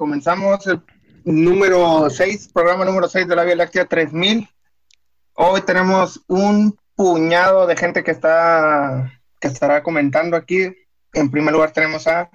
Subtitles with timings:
[0.00, 0.80] comenzamos el
[1.24, 4.48] número 6, programa número 6 de la Vía Láctea 3000.
[5.34, 10.74] Hoy tenemos un puñado de gente que está que estará comentando aquí.
[11.12, 12.30] En primer lugar tenemos a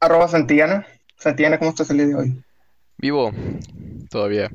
[0.00, 0.86] arroba Santillana.
[1.18, 2.44] Santillana, ¿cómo estás el día de hoy?
[2.96, 3.32] Vivo,
[4.08, 4.50] todavía.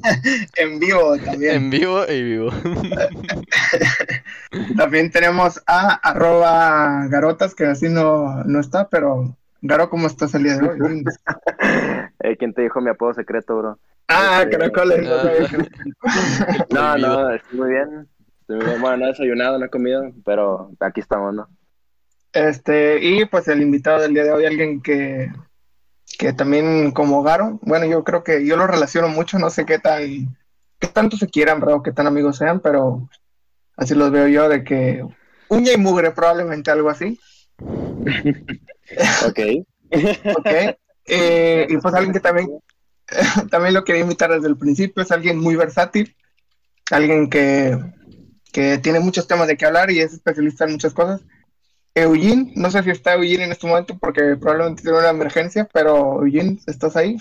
[0.56, 1.54] en vivo también.
[1.54, 2.50] En vivo y vivo.
[4.76, 10.44] también tenemos a arroba Garotas, que así no, no está, pero Garo, ¿cómo estás el
[10.44, 11.04] día de hoy?
[12.20, 13.78] eh, ¿Quién te dijo mi apodo secreto, bro?
[14.08, 14.56] Ah, este...
[14.56, 15.08] caracoles.
[16.70, 18.08] no, no, estoy muy bien.
[18.40, 18.80] Estoy muy bien.
[18.80, 21.48] Bueno, no he desayunado, no he comido, pero aquí estamos, ¿no?
[22.32, 25.32] Este, y pues el invitado del día de hoy, alguien que,
[26.18, 29.78] que también como Garo, bueno, yo creo que yo lo relaciono mucho, no sé qué
[29.78, 30.36] tan,
[30.78, 33.08] qué tanto se quieran, bro, qué tan amigos sean, pero
[33.76, 35.02] así los veo yo, de que
[35.48, 37.18] uña y mugre, probablemente algo así.
[39.26, 39.40] ok.
[40.38, 40.76] ok.
[41.08, 42.48] Eh, y pues alguien que también,
[43.50, 46.16] también lo quería invitar desde el principio, es alguien muy versátil,
[46.90, 47.78] alguien que,
[48.52, 51.20] que tiene muchos temas de qué hablar y es especialista en muchas cosas.
[51.94, 56.22] Eugene, no sé si está Eugene en este momento porque probablemente tiene una emergencia, pero
[56.22, 57.16] Eugene, ¿estás ahí?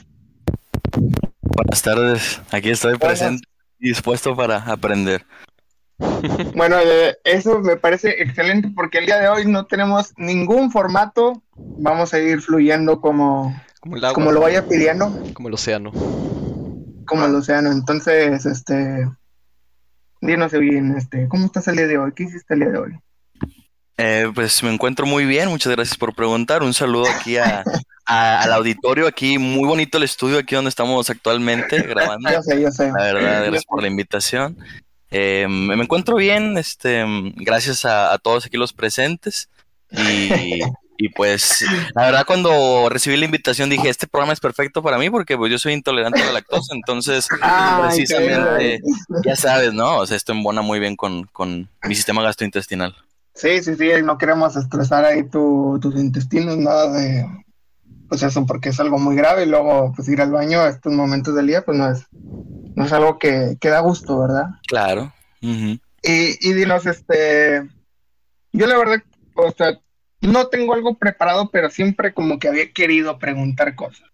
[1.42, 3.20] Buenas tardes, aquí estoy Buenas.
[3.20, 3.48] presente
[3.80, 5.26] y dispuesto para aprender.
[6.56, 11.42] Bueno, eh, eso me parece excelente porque el día de hoy no tenemos ningún formato,
[11.56, 15.12] vamos a ir fluyendo como, como, el agua, como lo vaya pidiendo.
[15.34, 15.92] Como el océano.
[17.06, 19.08] Como el océano, entonces, este,
[20.22, 22.12] dinos bien, este, ¿cómo estás el día de hoy?
[22.14, 23.00] ¿Qué hiciste el día de hoy?
[23.98, 26.64] Eh, pues me encuentro muy bien, muchas gracias por preguntar.
[26.64, 27.64] Un saludo aquí a,
[28.06, 32.30] a, al auditorio, aquí muy bonito el estudio aquí donde estamos actualmente grabando.
[32.30, 32.92] Yo sé, yo sé.
[32.92, 34.58] La verdad, gracias por la invitación.
[35.18, 37.06] Eh, me encuentro bien, este,
[37.38, 39.48] gracias a, a todos aquí los presentes.
[39.90, 40.60] Y,
[40.98, 41.64] y, pues,
[41.94, 45.50] la verdad, cuando recibí la invitación dije, este programa es perfecto para mí porque pues,
[45.50, 48.82] yo soy intolerante a la lactosa, entonces, Ay, precisamente,
[49.24, 50.00] ya sabes, ¿no?
[50.00, 52.94] O sea, esto embona muy bien con, con mi sistema gastrointestinal.
[53.36, 57.26] Sí, sí, sí, no queremos estresar ahí tu, tus intestinos, nada de,
[58.08, 60.94] pues eso, porque es algo muy grave y luego, pues ir al baño a estos
[60.94, 62.06] momentos del día, pues no es,
[62.76, 64.46] no es algo que, que da gusto, ¿verdad?
[64.68, 65.14] Claro.
[65.42, 65.82] Uh -huh.
[66.04, 67.68] y, y dinos, este,
[68.52, 69.04] yo la verdad,
[69.36, 69.80] o sea,
[70.22, 74.10] no tengo algo preparado, pero siempre como que había querido preguntar cosas.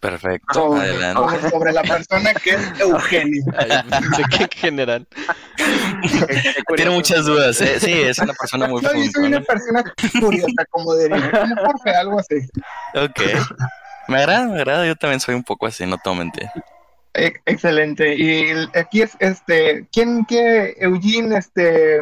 [0.00, 1.20] Perfecto, sobre, adelante.
[1.20, 3.44] sobre, sobre la persona que es Eugenio.
[3.52, 5.06] ¿De qué general?
[6.76, 7.78] Tiene muchas dudas, ¿eh?
[7.78, 9.84] Sí, es una persona muy no, yo soy una persona
[10.20, 12.36] curiosa, como diría, como Jorge, algo así.
[12.94, 13.20] Ok.
[14.08, 16.48] Me agrada, me agrada, yo también soy un poco así, no te mentir.
[17.12, 18.14] Excelente.
[18.16, 22.00] Y aquí es este, ¿quién qué Eugene este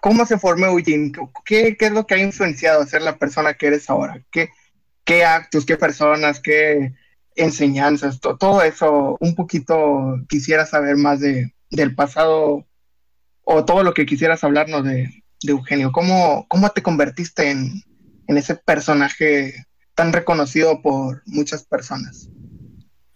[0.00, 1.12] cómo se formó Eugene?
[1.44, 4.20] ¿Qué, ¿Qué es lo que ha influenciado a ser la persona que eres ahora?
[4.30, 4.50] ¿Qué,
[5.08, 6.92] qué actos, qué personas, qué
[7.34, 12.66] enseñanzas, to, todo eso, un poquito quisiera saber más de, del pasado
[13.42, 15.92] o todo lo que quisieras hablarnos de, de Eugenio.
[15.92, 17.82] ¿Cómo, ¿Cómo te convertiste en,
[18.26, 19.64] en ese personaje
[19.94, 22.28] tan reconocido por muchas personas?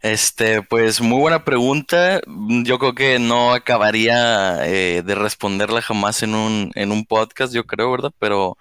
[0.01, 2.23] Este, pues muy buena pregunta.
[2.65, 7.67] Yo creo que no acabaría eh, de responderla jamás en un, en un podcast, yo
[7.67, 8.13] creo, ¿verdad?
[8.19, 8.57] Pero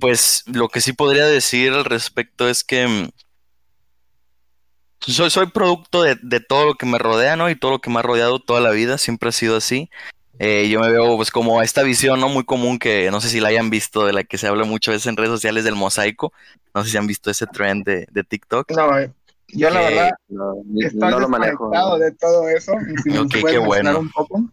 [0.00, 3.10] pues lo que sí podría decir al respecto es que
[5.00, 7.48] soy, soy producto de, de, todo lo que me rodea, ¿no?
[7.50, 9.90] Y todo lo que me ha rodeado toda la vida, siempre ha sido así.
[10.38, 12.28] Eh, yo me veo pues como esta visión, ¿no?
[12.28, 14.94] Muy común que no sé si la hayan visto, de la que se habla muchas
[14.94, 16.32] veces en redes sociales del mosaico.
[16.74, 18.70] No sé si han visto ese trend de, de TikTok.
[18.72, 19.12] No, eh.
[19.48, 22.72] Yo la verdad no, estoy no lo manejo de todo eso.
[23.02, 23.98] Si okay, qué bueno.
[23.98, 24.44] Un poco.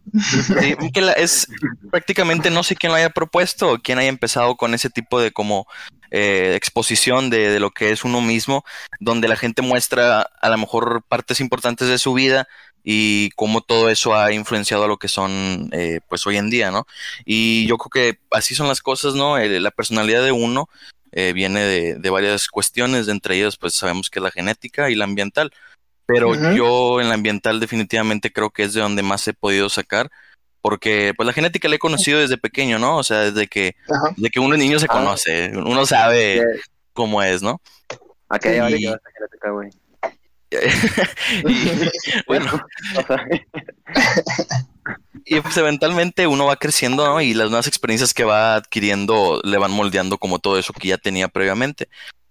[1.18, 1.48] Es
[1.92, 5.32] prácticamente no sé quién lo haya propuesto o quién haya empezado con ese tipo de
[5.32, 5.68] como
[6.12, 8.64] eh, exposición de, de, lo que es uno mismo,
[9.00, 12.48] donde la gente muestra a lo mejor partes importantes de su vida
[12.86, 16.70] y cómo todo eso ha influenciado a lo que son eh, pues hoy en día,
[16.70, 16.86] ¿no?
[17.26, 19.40] Y yo creo que así son las cosas, ¿no?
[19.40, 20.70] Eh, la personalidad de uno
[21.12, 25.06] eh, viene de, de, varias cuestiones, entre ellas pues sabemos que la genética y la
[25.06, 25.52] ambiental,
[26.06, 26.56] pero uh -huh.
[26.56, 30.10] yo en la ambiental definitivamente creo que es de donde más he podido sacar,
[30.62, 32.98] porque pues la genética la he conocido desde pequeño, ¿no?
[32.98, 34.14] O sea, desde que, uh -huh.
[34.16, 36.44] desde que uno niño se conoce, uno sabe
[36.94, 37.62] cómo es, ¿no?
[38.30, 39.70] ¿A qué vale que genética, güey?
[41.48, 41.70] y,
[42.28, 42.66] bueno,
[45.26, 47.22] y pues eventualmente uno va creciendo ¿no?
[47.22, 50.98] y las nuevas experiencias que va adquiriendo le van moldeando como todo eso que ya
[50.98, 51.90] tenía previamente.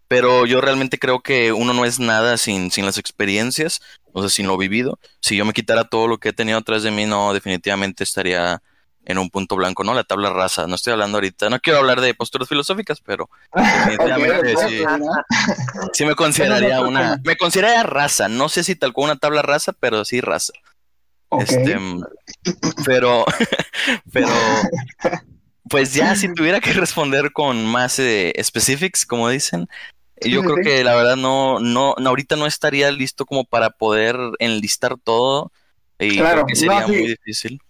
[0.09, 3.81] Pero yo realmente creo que uno no es nada sin, sin las experiencias,
[4.13, 4.99] o sea, sin lo vivido.
[5.21, 8.63] Si yo me quitara todo lo que he tenido atrás de mí, no, definitivamente estaría
[9.07, 9.95] en un punto blanco, ¿no?
[9.95, 10.67] La tabla rasa.
[10.67, 14.83] No estoy hablando ahorita, no quiero hablar de posturas filosóficicas, pero definitivamente sí,
[15.93, 18.29] sí me consideraría una, me consideraría raza.
[18.29, 20.53] No sé si tal cual una tabla rasa, pero sí raza.
[21.41, 21.77] Este,
[22.85, 23.25] pero,
[24.13, 24.29] pero,
[25.69, 29.69] pues ya si tuviera que responder con más eh, specifics, como dicen,
[30.23, 33.71] yo Sí, creo que la verdad no, no, no, ahorita no estaría listo como para
[33.71, 35.53] poder enlistar todo
[35.99, 36.95] y Claro, creo que sería no, sí.
[36.95, 37.61] muy difícil.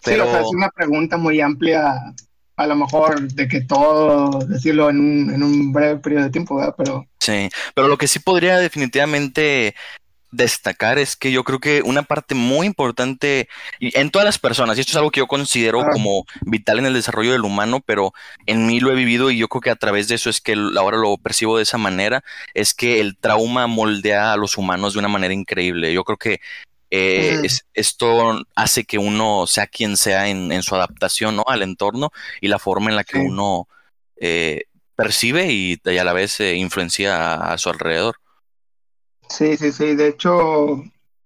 [0.00, 2.14] Sí, o sea, es una pregunta muy amplia,
[2.56, 6.56] a lo mejor de que todo decirlo en un, en un breve periodo de tiempo,
[6.56, 6.74] ¿verdad?
[6.76, 9.74] Pero sí, pero lo que sí podría definitivamente
[10.30, 13.48] destacar es que yo creo que una parte muy importante
[13.80, 16.94] en todas las personas, y esto es algo que yo considero como vital en el
[16.94, 18.12] desarrollo del humano, pero
[18.46, 20.54] en mí lo he vivido y yo creo que a través de eso es que
[20.76, 22.22] ahora lo percibo de esa manera,
[22.54, 25.92] es que el trauma moldea a los humanos de una manera increíble.
[25.92, 26.40] Yo creo que
[26.90, 31.44] eh, es- esto hace que uno sea quien sea en, en su adaptación ¿no?
[31.48, 33.24] al entorno y la forma en la que Sí.
[33.26, 33.68] uno
[34.20, 34.64] eh,
[34.94, 38.16] percibe y, y a la vez eh, influencia a- a su alrededor.
[39.28, 39.94] Sí, sí, sí.
[39.94, 40.82] De hecho,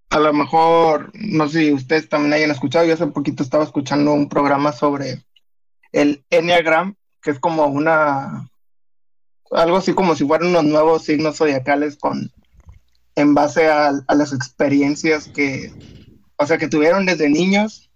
[0.09, 4.13] a lo mejor, no sé si ustedes también hayan escuchado, yo hace poquito estaba escuchando
[4.13, 5.23] un programa sobre
[5.93, 8.49] el Enneagram, que es como una,
[9.51, 12.31] algo así como si fueran unos nuevos signos zodiacales con,
[13.15, 15.71] en base a, las experiencias que,
[16.37, 17.89] o sea, que tuvieron desde niños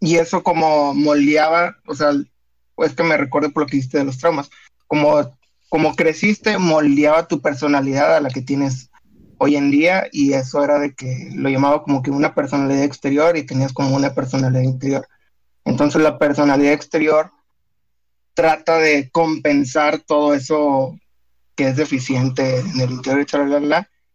[0.00, 2.12] y eso como moldeaba, o sea,
[2.78, 4.50] es que me recuerdo por lo que dijiste de los traumas,
[4.86, 5.36] como,
[5.68, 8.90] como creciste, moldeaba tu personalidad a la que tienes
[9.38, 13.36] hoy en día y eso era de que lo llamaba como que una personalidad exterior
[13.36, 15.08] y tenías como una personalidad interior.
[15.64, 17.30] Entonces la personalidad exterior
[18.34, 20.98] trata de compensar todo eso
[21.54, 23.26] que es deficiente en el interior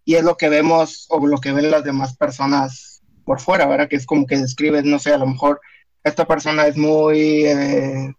[0.05, 3.67] y y es lo que vemos o lo que ven las demás personas por fuera,
[3.67, 3.87] ¿verdad?
[3.87, 5.61] Que es como que describes, no sé, a lo mejor
[6.03, 8.13] esta persona es muy eh,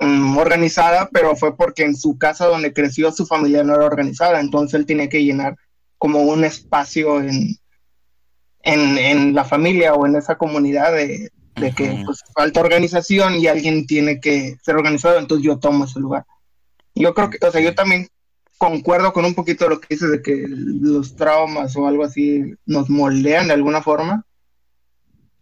[0.00, 4.40] mm, organizada, pero fue porque en su casa donde creció su familia no era organizada,
[4.40, 5.56] entonces él tiene que llenar
[6.02, 7.56] como un espacio en,
[8.64, 13.46] en, en la familia o en esa comunidad de, de que pues, falta organización y
[13.46, 16.26] alguien tiene que ser organizado, entonces yo tomo ese lugar.
[16.96, 18.08] Yo creo que, o sea, yo también
[18.58, 22.52] concuerdo con un poquito de lo que dices de que los traumas o algo así
[22.66, 24.26] nos moldean de alguna forma.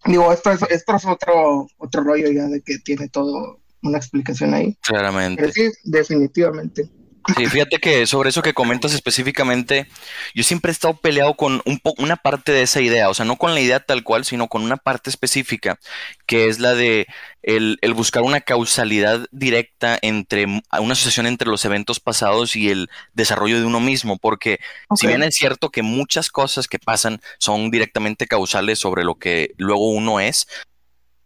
[0.05, 4.53] Digo, esto es, esto es otro, otro rollo ya de que tiene todo una explicación
[4.53, 4.77] ahí.
[4.83, 5.41] Claramente.
[5.41, 6.91] Pero sí, definitivamente.
[7.37, 9.87] Sí, fíjate que sobre eso que comentas específicamente,
[10.35, 13.25] yo siempre he estado peleado con un po- una parte de esa idea, o sea,
[13.25, 15.79] no con la idea tal cual, sino con una parte específica,
[16.27, 17.07] que es la de
[17.43, 22.89] el, el buscar una causalidad directa entre una asociación entre los eventos pasados y el
[23.13, 24.59] desarrollo de uno mismo, porque
[24.95, 29.53] si bien es cierto que muchas cosas que pasan son directamente causales sobre lo que
[29.57, 30.49] luego uno es,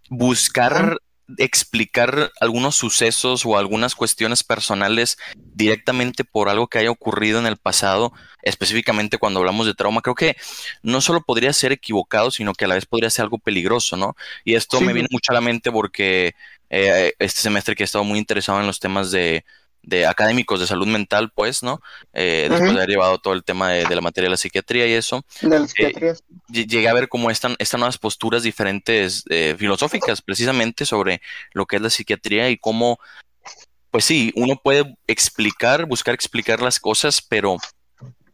[0.08, 0.98] buscar.
[1.38, 5.16] Explicar algunos sucesos o algunas cuestiones personales
[5.54, 8.12] directamente por algo que haya ocurrido en el pasado,
[8.42, 10.36] específicamente cuando hablamos de trauma, creo que
[10.82, 14.16] no solo podría ser equivocado, sino que a la vez podría ser algo peligroso, ¿no?
[14.44, 16.34] Y esto Sí, me viene mucho a la mente porque
[16.70, 19.44] eh, este semestre que he estado muy interesado en los temas de,
[19.86, 21.80] de académicos de salud mental, pues, ¿no?
[22.12, 24.86] Eh, después de haber llevado todo el tema de, de la materia de la psiquiatría
[24.86, 26.22] y eso, De psiquiatrías.
[26.48, 31.20] lle- llegué a ver cómo están estas nuevas posturas diferentes eh, filosóficas precisamente sobre
[31.52, 32.98] lo que es la psiquiatría y cómo,
[33.90, 37.58] pues sí, uno puede explicar, buscar explicar las cosas, pero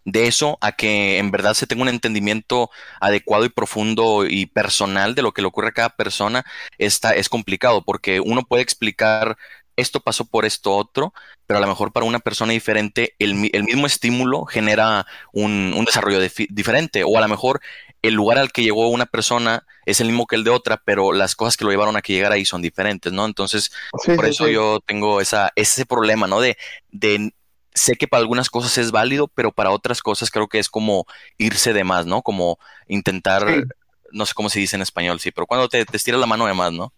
[0.06, 2.70] de eso a que en verdad se tenga un entendimiento
[3.00, 6.44] adecuado y profundo y personal de lo que le ocurre a cada persona,
[6.78, 9.36] está, es complicado porque uno puede explicar
[9.76, 11.12] esto pasó por esto otro,
[11.46, 15.84] pero a lo mejor para una persona diferente el, el mismo estímulo genera un, un
[15.84, 17.60] desarrollo diferente o a lo mejor
[18.02, 21.12] el lugar al que llegó una persona es el mismo que el de otra, pero
[21.12, 23.26] las cosas que lo llevaron a que llegara ahí son diferentes, ¿no?
[23.26, 23.70] Entonces,
[24.04, 24.52] Sí, por sí, eso sí.
[24.52, 26.40] yo tengo esa, ese problema, ¿no?
[26.40, 26.56] De,
[26.90, 27.32] de
[27.74, 31.06] sé que para algunas cosas es válido, pero para otras cosas creo que es como
[31.38, 32.22] irse de más, ¿no?
[32.22, 32.58] Como
[32.88, 33.64] intentar,
[34.12, 36.46] no sé cómo se dice en español, sí, pero cuando te, te estiras la mano
[36.46, 36.92] de más, ¿no?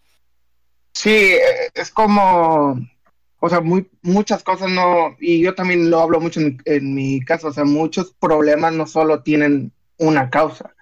[0.93, 2.77] Sí, eh, es como,
[3.39, 7.19] o sea, muy, muchas cosas no, y yo también lo hablo mucho en, en mi
[7.21, 10.73] caso, o sea, muchos problemas no solo tienen una causa.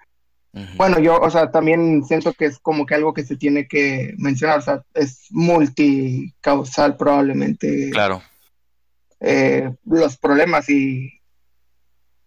[0.76, 4.14] Bueno, yo, o sea, también siento que es como que algo que se tiene que
[4.18, 8.22] mencionar, o sea, es multicausal probablemente Claro,
[9.20, 11.10] eh, los problemas y,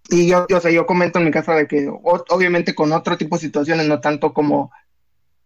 [0.10, 2.92] y yo, yo, o sea, yo comento en mi caso de que o- obviamente con
[2.94, 4.72] otro tipo de situaciones, no tanto como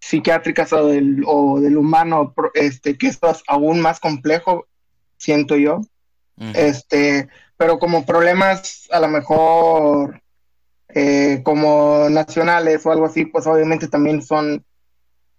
[0.10, 4.66] psiquiátricas o del, o del humano, este, que esto es aún más complejo,
[5.18, 5.82] siento yo,
[6.56, 10.22] este, pero como problemas a lo mejor
[10.88, 14.66] eh, como nacionales o algo así, pues obviamente también son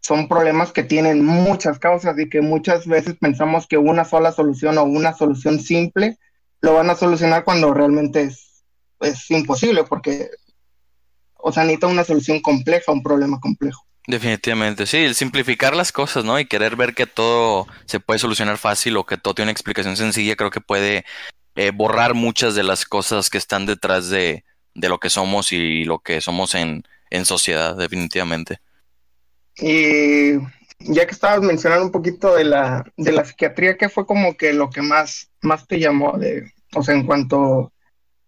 [0.02, 4.78] son problemas que tienen muchas causas y que muchas veces pensamos que una sola solución
[4.78, 6.16] o una solución simple
[6.60, 8.64] lo van a solucionar cuando realmente es,
[9.00, 10.30] es imposible porque,
[11.36, 13.84] o sea, necesita una solución compleja, un problema complejo.
[14.06, 16.38] Definitivamente, sí, el simplificar las cosas, ¿no?
[16.40, 19.96] Y querer ver que todo se puede solucionar fácil o que todo tiene una explicación
[19.96, 21.04] sencilla, creo que puede
[21.54, 25.84] eh, borrar muchas de las cosas que están detrás de, de lo que somos y
[25.84, 28.60] lo que somos en, en sociedad, definitivamente.
[29.56, 30.38] Y
[30.78, 34.52] ya que estabas mencionando un poquito de la, de la psiquiatría, ¿qué fue como que
[34.52, 37.72] lo que más, más te llamó de, o sea, en cuanto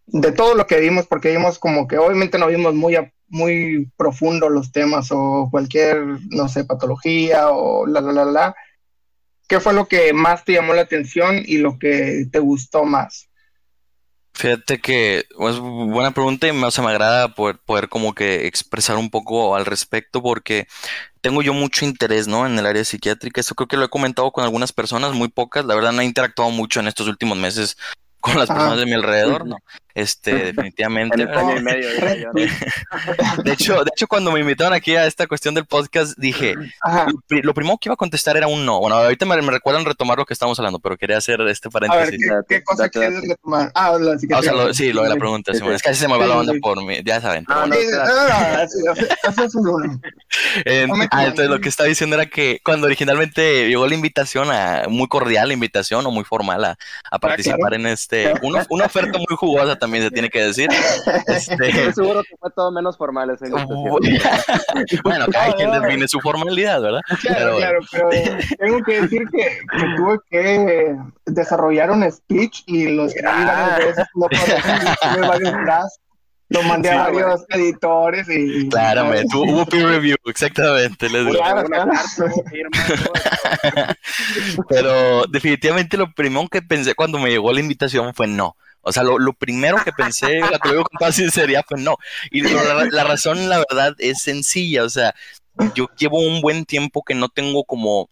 [0.06, 2.96] de todo lo que vimos, porque vimos como que obviamente no vimos muy,
[3.28, 8.54] muy profundo los temas o cualquier, no sé, patología o la, la, la, la.
[9.48, 13.28] ¿Qué fue lo que más te llamó la atención y lo que te gustó más?
[14.34, 18.46] Fíjate que es buena pregunta y me, o sea, me agrada poder, poder como que
[18.46, 20.66] expresar un poco al respecto porque
[21.20, 22.46] tengo yo mucho interés, ¿no?
[22.46, 23.40] En el área psiquiátrica.
[23.40, 25.66] Eso creo que lo he comentado con algunas personas, muy pocas.
[25.66, 27.76] La verdad no he interactuado mucho en estos últimos meses
[28.20, 29.58] con las personas de mi alrededor, ¿no?
[29.94, 31.26] Este, definitivamente.
[33.44, 36.54] de hecho, de hecho, cuando me invitaron aquí a esta cuestión del podcast, dije,
[37.28, 38.80] lo primero que iba a contestar era un no.
[38.80, 42.30] Bueno, ahorita me, recuerdan retomar lo que estábamos hablando, pero quería hacer este paréntesis.
[42.30, 43.70] A ver, ¿qué, cosa quieres retomar?
[43.74, 46.00] Ah, lo, sí, o sea, lo, sí, lo de la pregunta, sí, es que así
[46.00, 47.44] se me va la onda por mí, ya saben.
[47.48, 47.74] Ah, no,
[51.10, 55.08] ah, entonces lo que estaba diciendo era que cuando originalmente llegó la invitación, a, muy
[55.08, 56.78] cordial la invitación o muy formal a,
[57.10, 60.68] a participar en este, una, una oferta muy jugosa también se tiene que decir.
[61.26, 61.54] Este...
[61.68, 63.46] Estoy seguro que fue todo menos formal esa
[65.04, 67.00] bueno, cada quien define su formalidad, ¿verdad?
[67.20, 67.56] Claro, pero...
[67.56, 68.10] claro, pero
[68.58, 70.96] tengo que decir que, que, tuve que
[71.26, 74.28] desarrollar un speech y lo escribí varias veces, no
[75.28, 75.52] varios
[76.52, 78.68] lo mandé a varios editores y...
[78.68, 81.08] Claro, me, hubo peer review, exactamente.
[81.08, 81.64] Les claro,
[84.68, 88.56] Pero definitivamente lo primero que pensé cuando me llegó la invitación fue no.
[88.82, 91.96] O sea, lo, primero que pensé, la que digo con toda sinceridad, fue no.
[92.30, 94.84] Y la, razón, la verdad, es sencilla.
[94.84, 95.14] O sea,
[95.74, 98.10] yo llevo un buen tiempo que no tengo como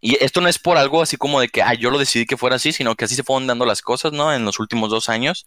[0.00, 2.36] y esto no es por algo así como de que ah, yo lo decidí que
[2.36, 4.32] fuera así, sino que así se fueron dando las cosas, ¿no?
[4.32, 5.46] En los últimos dos años.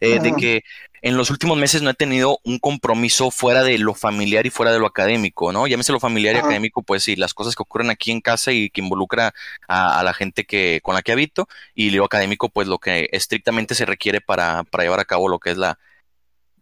[0.00, 0.62] Eh, de que
[1.02, 4.72] en los últimos meses no he tenido un compromiso fuera de lo familiar y fuera
[4.72, 5.66] de lo académico, ¿no?
[5.66, 8.70] Llámese lo familiar y académico, pues sí, las cosas que ocurren aquí en casa y
[8.70, 9.32] que involucra
[9.68, 13.74] a, la gente que con la que habito, y lo académico, pues lo que estrictamente
[13.74, 15.78] se requiere para, para llevar a cabo lo que es la,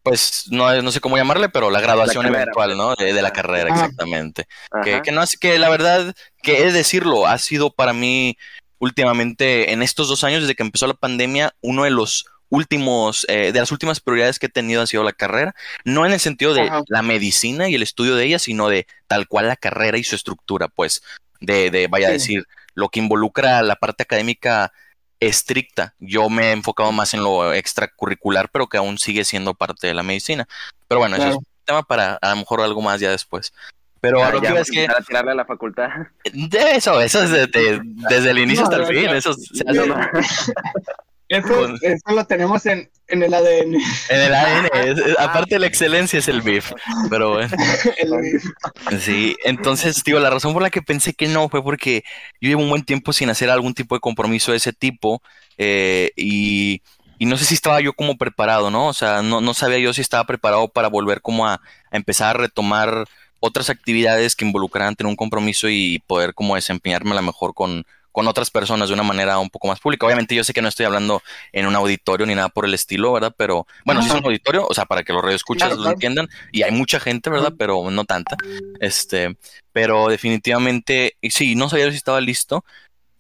[0.02, 2.95] pues no, no sé cómo llamarle, pero la graduación eventual, ¿no?
[2.95, 4.47] De, la carrera, exactamente.
[4.83, 8.37] Que, que, no es que la verdad, que es decirlo, ha sido para mí
[8.78, 13.52] últimamente, en estos dos años, desde que empezó la pandemia, uno de los últimos, eh,
[13.52, 16.55] de las últimas prioridades que he tenido ha sido la carrera, no en el sentido
[16.55, 20.05] de la medicina y el estudio de ella, sino de tal cual la carrera y
[20.05, 21.02] su estructura, pues,
[21.40, 24.73] de, de vaya a decir, lo que involucra la parte académica
[25.21, 25.95] estricta.
[25.99, 29.95] Yo me he enfocado más en lo extracurricular, pero que aún sigue siendo parte de
[29.95, 30.47] la medicina.
[30.87, 33.52] Pero bueno, eso es un tema para a lo mejor algo más ya después.
[34.00, 34.87] Pero que es que.
[35.07, 35.88] tirarle a la facultad.
[36.33, 39.09] De eso, eso es desde el inicio hasta el fin.
[39.09, 39.81] Eso se hace,
[41.28, 43.75] Eso, eso, lo tenemos en, en, el ADN.
[44.08, 44.68] En el ADN.
[45.18, 46.73] aparte la excelencia es el BIF.
[47.11, 47.50] Pero bueno.
[49.00, 52.02] Sí, entonces, digo, la razón por la que pensé que no fue porque
[52.40, 55.23] yo llevo un buen tiempo sin hacer algún tipo de compromiso de ese tipo.
[55.58, 56.82] Eh, y,
[57.18, 58.87] y, no sé si estaba yo como preparado, ¿no?
[58.87, 62.37] O sea, no, no sabía yo si estaba preparado para volver como a, a empezar
[62.37, 63.04] a retomar
[63.40, 67.85] otras actividades que involucraran tener un compromiso y poder como desempeñarme a lo mejor con,
[68.12, 70.07] con otras personas de una manera un poco más pública.
[70.07, 71.23] Obviamente yo sé que no estoy hablando
[71.53, 73.35] en un auditorio ni nada por el estilo, ¿verdad?
[73.37, 76.62] Pero bueno, si es un auditorio, o sea, para que los radioescuchas lo entiendan, y
[76.62, 77.53] hay mucha gente, ¿verdad?
[77.57, 78.37] Pero no tanta.
[78.81, 79.37] Este,
[79.73, 82.65] pero definitivamente, sí, no sabía si estaba listo.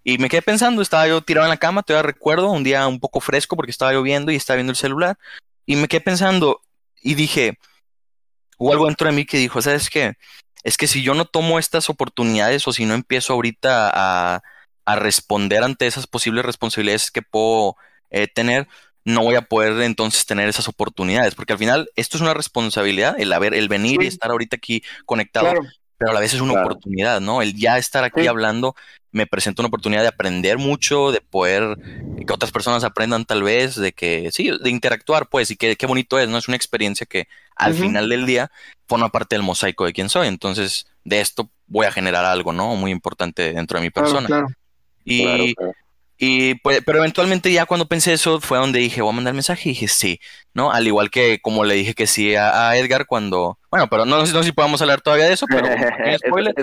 [0.04, 2.98] Y me quedé pensando, estaba yo tirado en la cama, todavía recuerdo, un día un
[2.98, 5.18] poco fresco porque estaba lloviendo y estaba viendo el celular.
[5.66, 6.62] Y me quedé pensando
[7.02, 7.58] y dije,
[8.56, 10.14] hubo algo dentro de mí que dijo, ¿sabes qué?
[10.62, 14.42] Es que si yo no tomo estas oportunidades o si no empiezo ahorita a,
[14.88, 17.76] a responder ante esas posibles responsabilidades que puedo
[18.08, 18.66] eh, tener,
[19.04, 23.14] no voy a poder entonces tener esas oportunidades, porque al final esto es una responsabilidad,
[23.20, 25.52] el haber, el venir y estar ahorita aquí conectado,
[25.98, 27.42] pero a la vez es una oportunidad, ¿no?
[27.42, 28.74] El ya estar aquí hablando
[29.12, 31.76] me presenta una oportunidad de aprender mucho, de poder
[32.26, 35.84] que otras personas aprendan tal vez, de que sí, de interactuar, pues, y que qué
[35.84, 36.38] bonito es, ¿no?
[36.38, 38.50] Es una experiencia que al final del día
[38.86, 42.74] forma parte del mosaico de quién soy, entonces de esto voy a generar algo, ¿no?
[42.74, 44.26] Muy importante dentro de mi persona.
[44.26, 44.48] Claro,
[45.08, 45.54] y,
[46.18, 49.68] y pues, pero eventualmente ya cuando pensé eso fue donde dije, voy a mandar mensaje
[49.68, 50.20] y dije sí,
[50.52, 50.72] ¿no?
[50.72, 54.26] Al igual que como le dije que sí a, Edgar cuando, Bueno, pero no, no
[54.26, 55.66] sé si podemos hablar todavía de eso, pero
[56.26, 56.54] spoiler.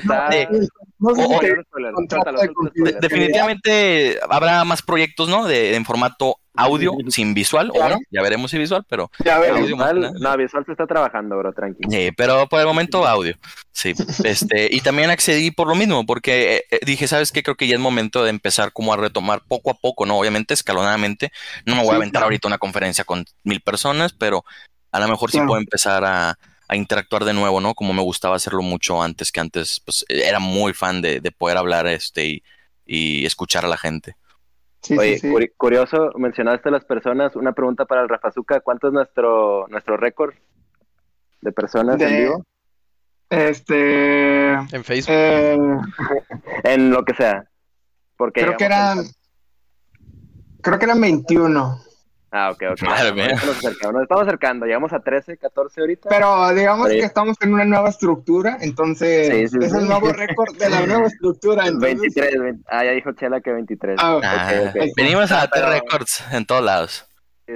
[3.01, 5.45] Definitivamente habrá más proyectos, ¿no?
[5.45, 7.95] De, en formato audio, sin visual, o Claro.
[7.95, 11.37] no, ya veremos si visual, pero Ya más que Visual, no, visual se está trabajando,
[11.37, 11.89] bro, tranquilo.
[11.91, 13.35] Sí, pero por el momento audio.
[13.71, 13.93] Sí,
[14.23, 17.43] este, y también accedí por lo mismo, porque eh, eh, dije, ¿sabes qué?
[17.43, 20.17] Creo que ya es momento de empezar como a retomar poco a poco, ¿no?
[20.17, 21.31] Obviamente escalonadamente.
[21.65, 22.25] No me voy a aventar claro.
[22.27, 24.45] ahorita una conferencia con mil personas, pero
[24.93, 25.49] a lo mejor sí Claro.
[25.49, 27.73] puedo empezar a, a interactuar de nuevo, ¿no?
[27.75, 31.57] Como me gustaba hacerlo mucho antes, que antes, pues, era muy fan de, de poder
[31.57, 32.43] hablar este y,
[32.85, 34.15] y escuchar a la gente.
[34.81, 35.27] Sí, Oye, sí, sí.
[35.33, 39.97] curi- curioso, mencionaste a las personas, una pregunta para el Rafazuca, ¿cuánto es nuestro, nuestro
[39.97, 40.33] récord
[41.41, 42.45] de personas en vivo?
[43.29, 44.51] Este.
[44.53, 45.13] En Facebook.
[45.15, 45.57] eh,
[46.63, 47.43] En lo que sea.
[48.17, 49.05] Porque creo que eran.
[50.61, 51.81] Creo que eran 21.
[52.31, 52.81] Ah, ok, ok.
[52.83, 53.27] Madre mía.
[53.29, 56.09] Nos, acercamos, nos estamos acercando, llegamos a 13, 14 ahorita.
[56.09, 56.99] Pero digamos Sí.
[56.99, 59.77] que estamos en una nueva estructura, entonces Sí, sí, es sí.
[59.77, 61.65] el nuevo récord de la nueva estructura.
[61.67, 63.97] Entonces, 23, 20 ah, ya dijo Chela que 23.
[64.01, 64.81] ah, Ah, ok, ok.
[64.97, 67.05] Venimos a Ah, bater pero- récords en todos lados.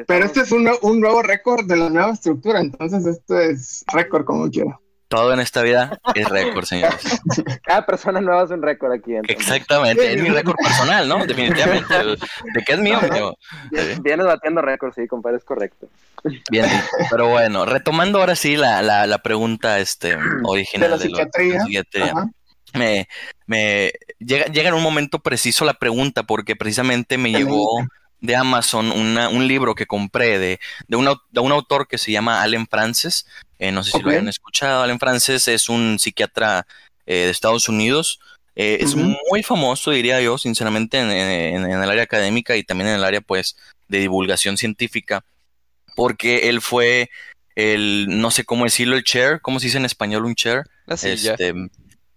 [0.08, 4.24] Pero este es un, un nuevo récord de la nueva estructura, entonces esto es récord
[4.24, 4.80] como quiera.
[5.10, 7.02] Todo en esta vida es récord, señores.
[7.66, 9.16] Cada persona nueva es un récord aquí.
[9.16, 9.38] entonces.
[9.38, 11.26] Exactamente, es mi récord personal, ¿no?
[11.26, 11.96] Definitivamente.
[11.98, 12.18] el-
[12.54, 13.00] ¿De qué es mío?
[13.12, 13.36] mío.
[13.72, 15.88] Bien- Vienes batiendo récords, sí, compadre, es correcto.
[16.52, 16.68] Bien,
[17.10, 21.54] pero bueno, retomando ahora sí la, la, la pregunta este, original De la psiquiatría.
[21.56, 22.06] la psiquiatría.
[22.12, 22.30] Ajá.
[22.76, 23.08] Me,
[23.48, 27.66] me llega, llega en un momento preciso la pregunta, porque precisamente me llegó
[28.22, 31.98] de Amazon una- un libro que compré de, de, un, au- de un autor que
[31.98, 33.26] se llama Allen Frances.
[33.60, 34.84] Eh, no sé si lo hayan escuchado.
[34.84, 36.66] Allen Frances es un psiquiatra
[37.06, 38.20] eh, de Estados Unidos.
[38.56, 42.90] Eh, es muy famoso, diría yo, sinceramente, en, en- en el área académica y también
[42.90, 43.56] en el área, pues,
[43.88, 45.24] de divulgación científica,
[45.96, 47.10] porque él fue
[47.56, 50.64] el, no sé cómo decirlo, el chair, ¿cómo se dice en español un chair?
[50.86, 51.32] La silla.
[51.34, 51.54] Este,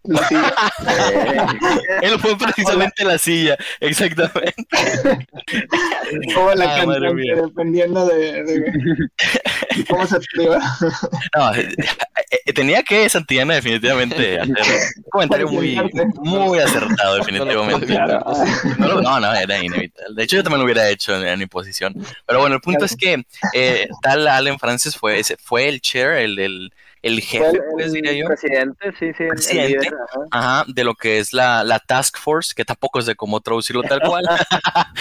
[0.04, 0.54] La silla.
[2.02, 4.66] él fue precisamente la silla, exactamente.
[6.34, 7.34] Como la Ah, madre cantante, mía.
[7.36, 10.58] dependiendo de, de cómo se escriba.
[11.36, 14.56] No, eh, tenía que Santillana definitivamente hacer
[14.96, 15.78] un comentario muy,
[16.16, 17.94] muy acertado, definitivamente.
[18.78, 20.14] No, no, no, era inevitable.
[20.16, 21.94] De hecho, yo también lo hubiera hecho en, en mi posición.
[22.26, 23.24] Pero bueno, el punto es que
[23.54, 27.92] eh, tal Allen Francis fue, ese- fue el chair, el, el, el jefe, el- pues
[27.92, 28.26] diría yo.
[28.26, 29.24] Presidente, sí, sí.
[29.58, 30.20] el líder, ajá.
[30.30, 34.00] Ajá, de lo que es la, la Task Force, que tampoco sé cómo traducirlo tal
[34.00, 34.24] cual.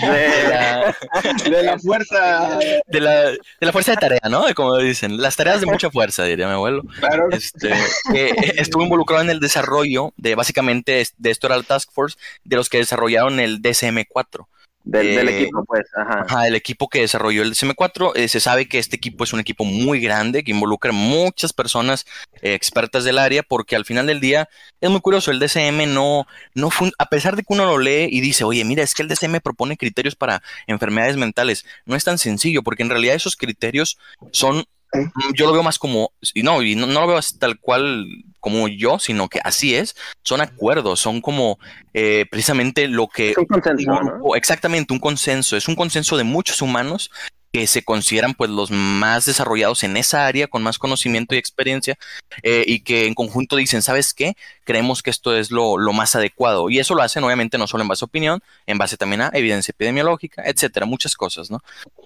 [0.00, 0.96] de, la,
[1.44, 2.58] De la fuerza.
[2.86, 4.46] de, la, de la fuerza de tarea, ¿no?
[4.46, 6.82] De como dicen, las tareas de mucha fuerza, diría mi abuelo.
[6.98, 7.28] Claro.
[7.30, 7.72] Este,
[8.12, 12.56] que estuvo involucrado en el desarrollo de básicamente de esto era la Task Force, de
[12.56, 14.46] los que desarrollaron el DSM-4.
[14.86, 16.20] Del, del Eh, equipo, pues, ajá.
[16.28, 19.40] Ajá, el equipo que desarrolló el DSM-4, eh, se sabe que este equipo es un
[19.40, 22.06] equipo muy grande, que involucra muchas personas
[22.40, 24.48] eh, expertas del área, porque al final del día
[24.80, 28.08] es muy curioso, el DSM no, no fun- a pesar de que uno lo lee
[28.10, 32.04] y dice, oye, mira, es que el DSM propone criterios para enfermedades mentales, no es
[32.04, 33.98] tan sencillo, porque en realidad esos criterios
[34.30, 37.58] son, Mm, yo lo veo más como, y no, y no, no lo veo tal
[37.58, 38.06] cual
[38.40, 41.58] como yo, sino que así es, son acuerdos, son como
[41.94, 44.36] eh, precisamente lo que Es un consenso, un ¿no?
[44.36, 45.56] exactamente, un consenso.
[45.56, 47.10] Es un consenso de muchos humanos
[47.52, 51.96] que se consideran pues los más desarrollados en esa área, con más conocimiento y experiencia,
[52.42, 54.34] eh, y que en conjunto dicen, ¿sabes qué?
[54.64, 56.68] Creemos que esto es lo, lo más adecuado.
[56.70, 59.30] Y eso lo hacen obviamente no solo en base a opinión, en base también a
[59.32, 61.60] evidencia epidemiológica, etcétera, muchas cosas, ¿no?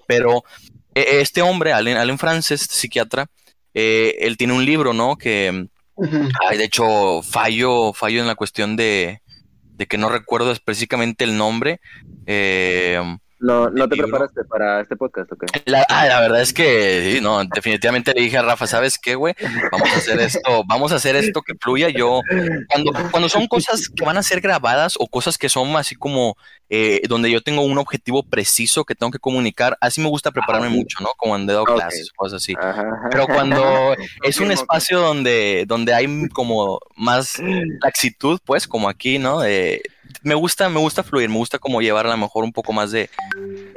[0.07, 0.43] Pero
[0.93, 3.27] este hombre, Allen, Allen Frances, psiquiatra,
[3.73, 5.15] eh, él tiene un libro, ¿no?
[5.15, 9.21] Que, de hecho, fallo, fallo en la cuestión de,
[9.63, 11.79] de que no recuerdo específicamente el nombre.
[12.25, 13.01] Eh,
[13.41, 14.09] No, no te libro.
[14.09, 15.43] preparaste para este podcast, ¿ok?
[15.65, 19.15] la, ah, la verdad es que sí, no, definitivamente le dije a Rafa, ¿sabes qué,
[19.15, 19.33] güey?
[19.71, 21.89] Vamos a hacer esto, vamos a hacer esto que fluya.
[21.89, 22.21] Yo,
[22.69, 26.37] cuando, cuando son cosas que van a ser grabadas o cosas que son así como
[26.69, 30.67] eh, donde yo tengo un objetivo preciso que tengo que comunicar, así me gusta prepararme
[30.67, 31.09] Ah, mucho, ¿no?
[31.17, 31.73] Como en dedo Ok.
[31.75, 32.53] clases, cosas así.
[32.61, 32.85] Ajá.
[33.09, 37.41] Pero cuando es un espacio donde, donde hay como más
[37.83, 39.39] laxitud, pues, como aquí, ¿no?
[39.41, 39.81] De-
[40.23, 42.91] me gusta, me gusta fluir, me gusta como llevar a lo mejor un poco más
[42.91, 43.09] de.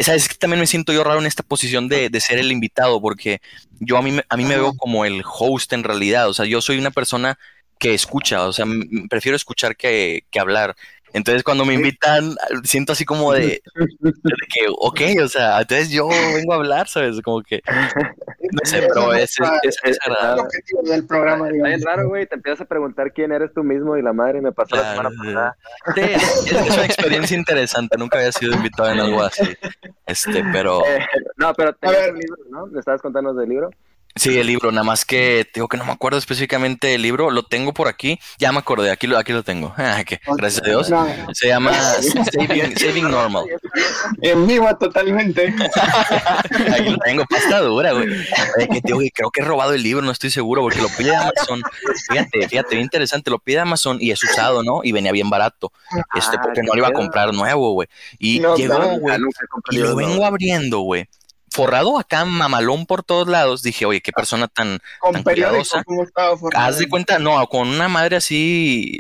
[0.01, 3.01] Sabes que también me siento yo raro en esta posición de, de ser el invitado,
[3.01, 3.41] porque
[3.81, 6.29] yo a mí, me- a mí me veo como el host en realidad.
[6.29, 7.39] O sea, yo soy una persona
[7.79, 8.67] que escucha, o sea,
[9.09, 10.77] prefiero escuchar que, que hablar.
[11.15, 14.13] Entonces, cuando me invitan, siento así como de, de
[14.53, 17.21] que, ok, o sea, entonces yo vengo a hablar, ¿sabes?
[17.23, 20.43] Como que, no sé, pero es, es, es- es el agradable.
[20.43, 21.85] objetivo del programa, Está bien digamos.
[21.85, 22.27] raro, güey.
[22.27, 25.11] Te empiezas a preguntar quién eres tú mismo y la madre me pasó la semana
[25.17, 25.57] pasada.
[25.95, 27.97] Sí, es, es una experiencia interesante.
[27.97, 29.57] Nunca había sido invitado en algo así.
[30.07, 30.99] Este, pero Eh,
[31.37, 32.13] no, pero te A ver.
[32.13, 32.67] un libro, ¿no?
[32.67, 33.71] ¿Le estabas contando del libro?
[34.17, 37.43] Sí, el libro, nada más que digo que no me acuerdo específicamente del libro, lo
[37.43, 40.05] tengo por aquí, ya me acordé, aquí lo, aquí lo tengo, Ah,
[40.37, 41.73] gracias a Dios, No, se llama
[42.33, 43.45] Saving, Saving Normal.
[44.23, 45.53] en vivo totalmente.
[46.75, 48.07] Aquí lo tengo, pasta dura, güey.
[48.71, 51.63] Que, tío, creo que he robado el libro, no estoy seguro, porque lo pide Amazon.
[52.09, 54.81] Fíjate, fíjate, bien interesante, lo pide Amazon y es usado, ¿no?
[54.85, 55.73] Y venía bien barato,
[56.15, 57.89] este, Ah, porque no lo iba a comprar nuevo, güey.
[58.19, 59.19] Y No, llegó, güey,
[59.71, 61.09] y lo vengo abriendo, güey.
[61.55, 63.63] Forrado acá, mamalón por todos lados.
[63.63, 65.85] Dije, oye, qué persona tan, Con Tan cuidadosa.
[66.53, 68.99] Haz de cuenta, no, con una madre así,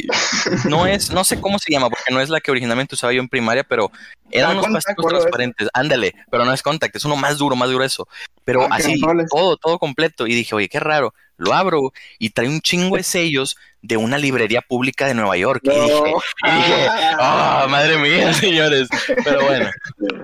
[0.64, 3.21] no es, no sé cómo se llama, porque no es la que originalmente usaba yo
[3.21, 3.90] en primaria, pero
[4.31, 7.73] eran Ah, unos plásticos transparentes, ándale, pero no es contact, es uno más duro, más
[7.73, 8.07] grueso,
[8.45, 12.31] pero Ah, así, no todo, todo completo, y dije, oye, qué raro, lo abro y
[12.31, 16.03] trae un chingo de sellos de una librería pública de Nueva York, y dije,
[16.47, 16.87] y dije,
[17.18, 18.88] ah, madre mía, señores,
[19.23, 19.68] pero bueno,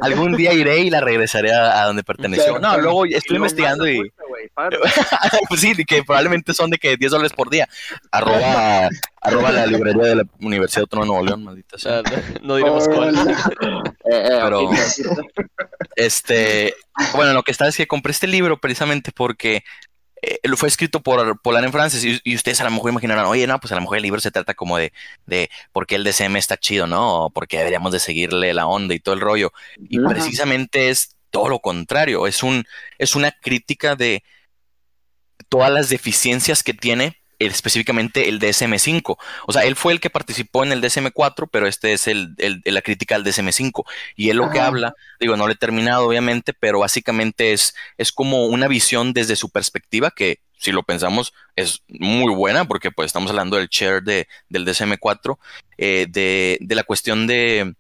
[0.01, 2.83] algún día iré y la regresaré a, a donde perteneció, no, Claro.
[2.83, 4.11] luego estuve investigando y...
[5.49, 7.69] pues sí, que probablemente son de que 10 dólares por día.
[8.11, 8.89] Arroba,
[9.21, 12.03] arroba la librería de la Universidad Autónoma de Nuevo León, maldita O sea.
[12.03, 13.37] sea, no, no diremos Oh, cuál.
[14.05, 14.71] Pero-
[15.97, 16.75] Este,
[17.15, 19.63] bueno, lo que está es que compré este libro precisamente porque
[20.23, 23.47] eh, fue escrito por Polar en Francis y, y ustedes a lo mejor imaginarán, oye,
[23.47, 24.93] no, pues a lo mejor el libro se trata como de,
[25.27, 27.25] de por qué el DCM está chido, ¿no?
[27.27, 29.53] O por qué deberíamos de seguirle la onda y todo el rollo.
[29.89, 30.09] Y Ajá.
[30.09, 32.65] precisamente es todo lo contrario, es un,
[32.99, 34.25] es una crítica de
[35.49, 39.19] todas las deficiencias que tiene específicamente el DSM5.
[39.47, 42.63] O sea, él fue el que participó en el DSM4, pero este es el, el-
[42.65, 43.85] la crítica al DSM5.
[44.17, 48.13] Y él lo que habla, digo, no lo he terminado obviamente, pero básicamente es, es
[48.13, 53.07] como una visión desde su perspectiva que, si lo pensamos, es muy buena, porque pues
[53.07, 55.39] estamos hablando del chair de, del DSM4,
[55.79, 57.75] eh, de, de la cuestión de...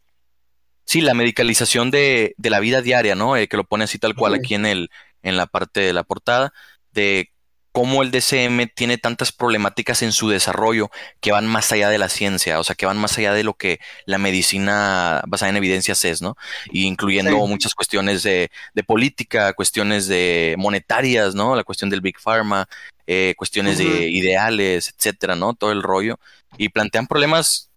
[0.84, 3.36] Sí, la medicalización de, de la vida diaria, ¿no?
[3.36, 4.90] Eh, que lo pone así tal cual aquí en el,
[5.22, 6.52] en la parte de la portada,
[6.92, 7.30] de
[7.72, 12.08] cómo el DCM tiene tantas problemáticas en su desarrollo que van más allá de la
[12.08, 16.04] ciencia, o sea, que van más allá de lo que la medicina basada en evidencias
[16.04, 16.36] es, ¿no?
[16.72, 17.48] Y incluyendo Sí.
[17.48, 21.54] muchas cuestiones de, de política, cuestiones de monetarias, ¿no?
[21.54, 22.68] La cuestión del Big Pharma,
[23.06, 25.54] eh, cuestiones de ideales, etcétera, ¿no?
[25.54, 26.18] Todo el rollo.
[26.58, 27.70] Y plantean problemas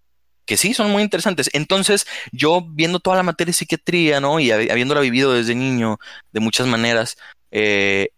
[0.46, 1.50] que sí son muy interesantes.
[1.54, 4.40] Entonces, yo viendo toda la materia de psiquiatría, ¿no?
[4.40, 6.00] Y habi- habiéndola vivido desde niño
[6.32, 7.16] de muchas maneras,
[7.52, 8.10] eh,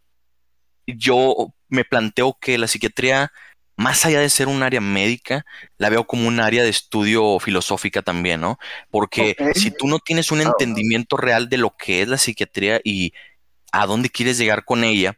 [0.87, 3.31] yo me planteo que la psiquiatría,
[3.77, 5.45] más allá de ser un área médica,
[5.77, 8.59] la veo como un área de estudio filosófica también, ¿no?
[8.91, 12.81] Porque si tú no tienes un Ah, entendimiento real de lo que es la psiquiatría
[12.83, 13.13] y
[13.73, 15.17] a dónde quieres llegar con ella,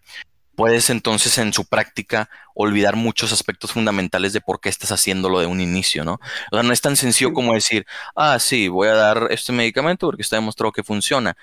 [0.56, 5.48] puedes entonces en su práctica olvidar muchos aspectos fundamentales de por qué estás haciéndolo de
[5.48, 6.14] un inicio, ¿no?
[6.52, 10.08] O sea, no es tan sencillo como decir, ah, sí, voy a dar este medicamento
[10.08, 11.38] porque está demostrado que funciona.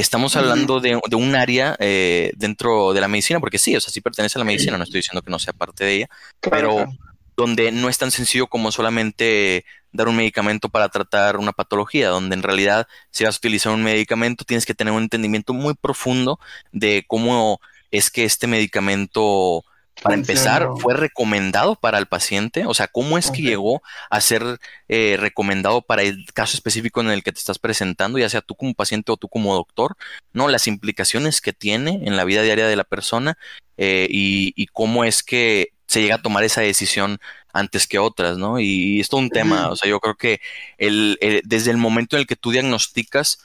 [0.00, 3.92] Estamos hablando de, de un área eh, dentro de la medicina, porque sí, o sea,
[3.92, 6.08] sí pertenece a la medicina, no estoy diciendo que no sea parte de ella,
[6.40, 6.92] Claro, pero
[7.36, 12.34] donde no es tan sencillo como solamente dar un medicamento para tratar una patología, donde
[12.34, 16.38] en realidad si vas a utilizar un medicamento tienes que tener un entendimiento muy profundo
[16.72, 17.60] de cómo
[17.90, 19.64] es que este medicamento,
[20.02, 20.82] para empezar, Funciona.
[20.82, 24.58] fue recomendado para el paciente, o sea, cómo es que llegó a ser
[24.88, 28.54] eh, recomendado para el caso específico en el que te estás presentando, ya sea tú
[28.54, 29.96] como paciente o tú como doctor,
[30.32, 30.48] ¿no?
[30.48, 33.36] Las implicaciones que tiene en la vida diaria de la persona
[33.76, 37.18] eh, y, y cómo es que se llega a tomar esa decisión
[37.52, 38.60] antes que otras, ¿no?
[38.60, 38.64] Y,
[38.96, 40.40] y es un tema, o sea, yo creo que
[40.78, 43.40] el, el- desde el momento en el que tú diagnosticas,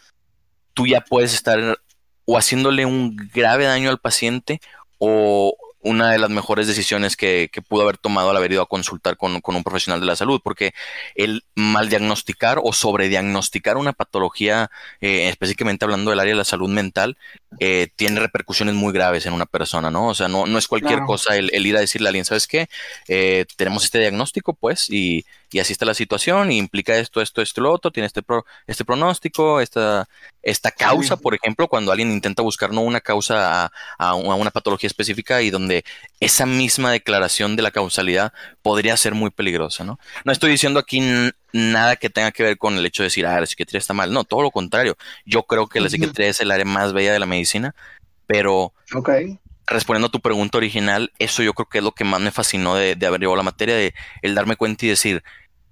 [0.74, 1.80] tú ya puedes estar
[2.26, 4.62] o haciéndole un grave daño al paciente
[5.00, 5.56] o
[5.86, 9.18] una de las mejores decisiones que, que pudo haber tomado al haber ido a consultar
[9.18, 10.74] con, con un profesional de la salud, porque
[11.16, 14.70] el mal diagnosticar o sobrediagnosticar una patología,
[15.02, 17.18] eh, específicamente hablando del área de la salud mental,
[17.60, 20.08] eh, tiene repercusiones muy graves en una persona, ¿no?
[20.10, 21.06] O sea, no, no es cualquier Claro.
[21.06, 22.68] cosa el, el ir a decirle a alguien, ¿sabes qué?
[23.08, 27.42] Eh, tenemos este diagnóstico, pues, y, y así está la situación, y implica esto, esto,
[27.42, 30.06] esto, lo otro, tiene este, pro- este pronóstico, esta,
[30.44, 34.36] esta causa, por ejemplo, cuando alguien intenta buscar no una causa a, a un- a
[34.36, 35.86] una patología específica y donde
[36.20, 39.98] esa misma declaración de la causalidad podría ser muy peligrosa, ¿no?
[40.26, 41.02] No estoy diciendo aquí
[41.54, 44.12] nada que tenga que ver con el hecho de decir, ah, la psiquiatría está mal.
[44.12, 44.98] No, todo lo contrario.
[45.26, 47.74] Yo creo que la psiquiatría es el área más bella de la medicina,
[48.28, 48.74] pero
[49.68, 52.76] respondiendo a tu pregunta original, eso yo creo que es lo que más me fascinó
[52.76, 55.24] de, de haber llevado la materia, de el darme cuenta y decir,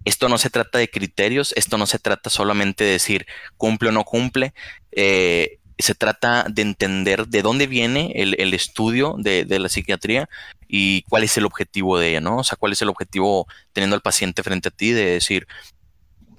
[0.05, 3.25] esto no se trata de criterios, esto no se trata solamente de decir
[3.57, 4.53] cumple o no cumple,
[4.91, 10.29] eh, se trata de entender de dónde viene el, el estudio de, de la psiquiatría
[10.67, 12.37] y cuál es el objetivo de ella, ¿no?
[12.37, 15.47] O sea, cuál es el objetivo teniendo al paciente frente a ti de decir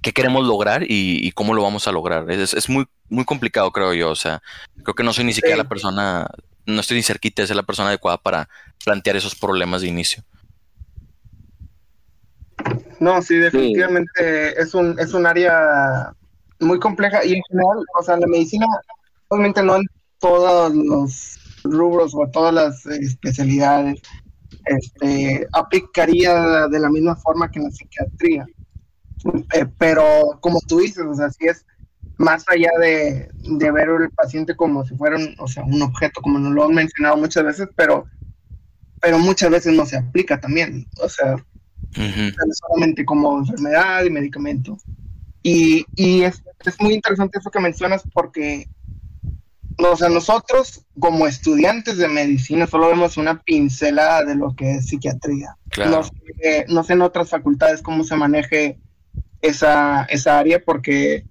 [0.02, 2.30] qué queremos lograr y, y cómo lo vamos a lograr.
[2.30, 4.10] Es, es muy, muy complicado, creo yo.
[4.10, 4.42] O sea,
[4.82, 5.62] creo que no soy ni siquiera Sí.
[5.62, 6.28] la persona
[6.66, 8.48] no estoy ni cerquita de ser la persona adecuada para
[8.84, 10.22] plantear esos problemas de inicio.
[13.00, 16.12] No, sí, definitivamente es un es un área
[16.60, 18.66] muy compleja y en general, o sea, la medicina,
[19.28, 19.82] obviamente no en
[20.18, 24.00] todos los rubros o todas las especialidades,
[24.66, 28.46] este, aplicaría de la misma forma que en la psiquiatría.
[29.54, 31.64] Eh, pero como tú dices, o sea, si es
[32.18, 33.28] más allá de,
[33.72, 36.74] ver al paciente como si fuera un, o sea, un objeto, como nos lo han
[36.74, 38.04] mencionado muchas veces, pero,
[39.00, 41.36] pero muchas veces no se aplica también, o sea,
[41.94, 44.76] solamente como enfermedad y medicamento.
[45.42, 48.68] Y, y es, es, muy interesante eso que mencionas porque,
[49.76, 54.86] o sea, nosotros como estudiantes de medicina solo vemos una pincelada de lo que es
[54.86, 55.56] psiquiatría.
[55.76, 58.78] No, sé, no sé en otras facultades cómo se maneje
[59.42, 61.26] esa, esa área porque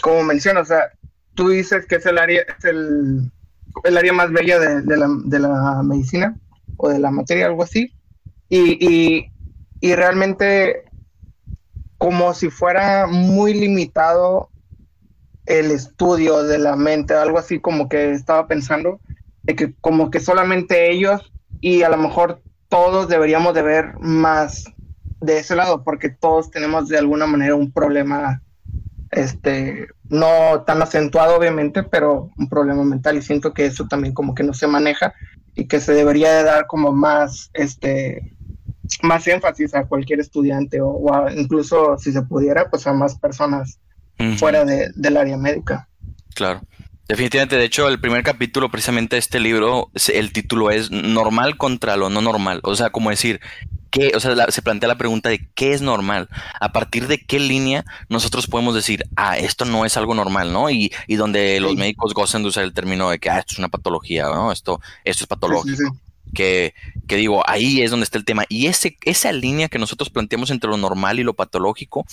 [0.00, 0.92] como mencionas, o sea,
[1.34, 3.30] tú dices que es el área, es el,
[3.84, 6.36] el área más bella de, la, de, la, medicina
[6.76, 7.92] o de la materia, algo así,
[8.48, 9.31] y, y,
[9.82, 10.84] y realmente
[11.98, 14.48] como si fuera muy limitado
[15.44, 19.00] el estudio de la mente, algo así como que estaba pensando,
[19.42, 24.64] de que como que solamente ellos y a lo mejor todos deberíamos de ver más
[25.20, 28.40] de ese lado, porque todos tenemos de alguna manera un problema
[29.10, 34.36] este, no tan acentuado obviamente, pero un problema mental y siento que eso también como
[34.36, 35.12] que no se maneja
[35.56, 38.36] y que se debería de dar como más, este,
[39.02, 43.78] más énfasis a cualquier estudiante o, incluso si se pudiera, pues a más personas
[44.36, 45.88] fuera de, del área médica.
[46.34, 46.60] Claro.
[47.08, 51.96] Definitivamente, de hecho, el primer capítulo precisamente de este libro, el título es Normal contra
[51.96, 52.60] lo no normal.
[52.62, 53.40] O sea, como decir,
[53.90, 56.28] qué, o sea, se plantea la pregunta de qué es normal,
[56.60, 60.70] a partir de qué línea nosotros podemos decir, ah, esto no es algo normal, ¿no?
[60.70, 63.58] Y, y donde los médicos gozan de usar el término de que, ah, esto es
[63.58, 64.50] una patología, ¿no?
[64.50, 65.96] Esto, esto es patológico.
[66.34, 66.74] Que,
[67.06, 68.44] que, digo, ahí es donde está el tema.
[68.48, 72.06] Y ese, esa línea que nosotros planteamos entre lo normal y lo patológico,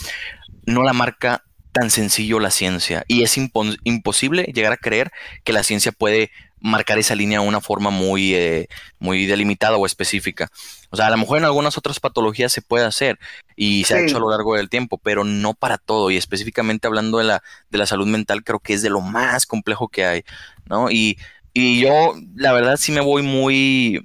[0.65, 3.03] no la marca tan sencillo la ciencia.
[3.08, 5.12] Y es imposible llegar a creer
[5.43, 8.67] que la ciencia puede marcar esa línea de una forma muy, eh,
[8.99, 10.51] muy delimitada o específica.
[10.89, 13.17] O sea, a lo mejor en algunas otras patologías se puede hacer
[13.55, 16.12] y se ha hecho a lo largo del tiempo, pero no para todo.
[16.12, 19.45] Y específicamente hablando de la, de la salud mental, creo que es de lo más
[19.45, 20.23] complejo que hay,
[20.65, 20.91] ¿no?
[20.91, 21.17] Y,
[21.53, 24.01] y yo, la verdad, sí me voy muy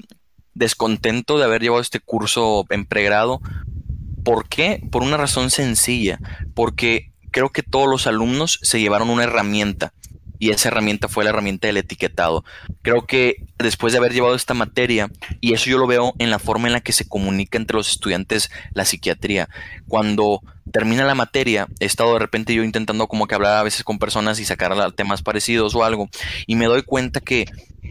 [0.54, 3.40] descontento de haber llevado este curso en pregrado.
[4.24, 4.82] ¿Por qué?
[4.90, 6.18] Por una razón sencilla,
[6.54, 9.92] porque creo que todos los alumnos se llevaron una herramienta
[10.38, 12.44] y esa herramienta fue la herramienta del etiquetado.
[12.82, 16.38] Creo que después de haber llevado esta materia, y eso yo lo veo en la
[16.38, 19.48] forma en la que se comunica entre los estudiantes la psiquiatría,
[19.88, 20.42] cuando
[20.72, 23.98] termina la materia, he estado de repente yo intentando como que hablar a veces con
[23.98, 26.08] personas y sacar temas parecidos o algo,
[26.46, 27.46] y me doy cuenta que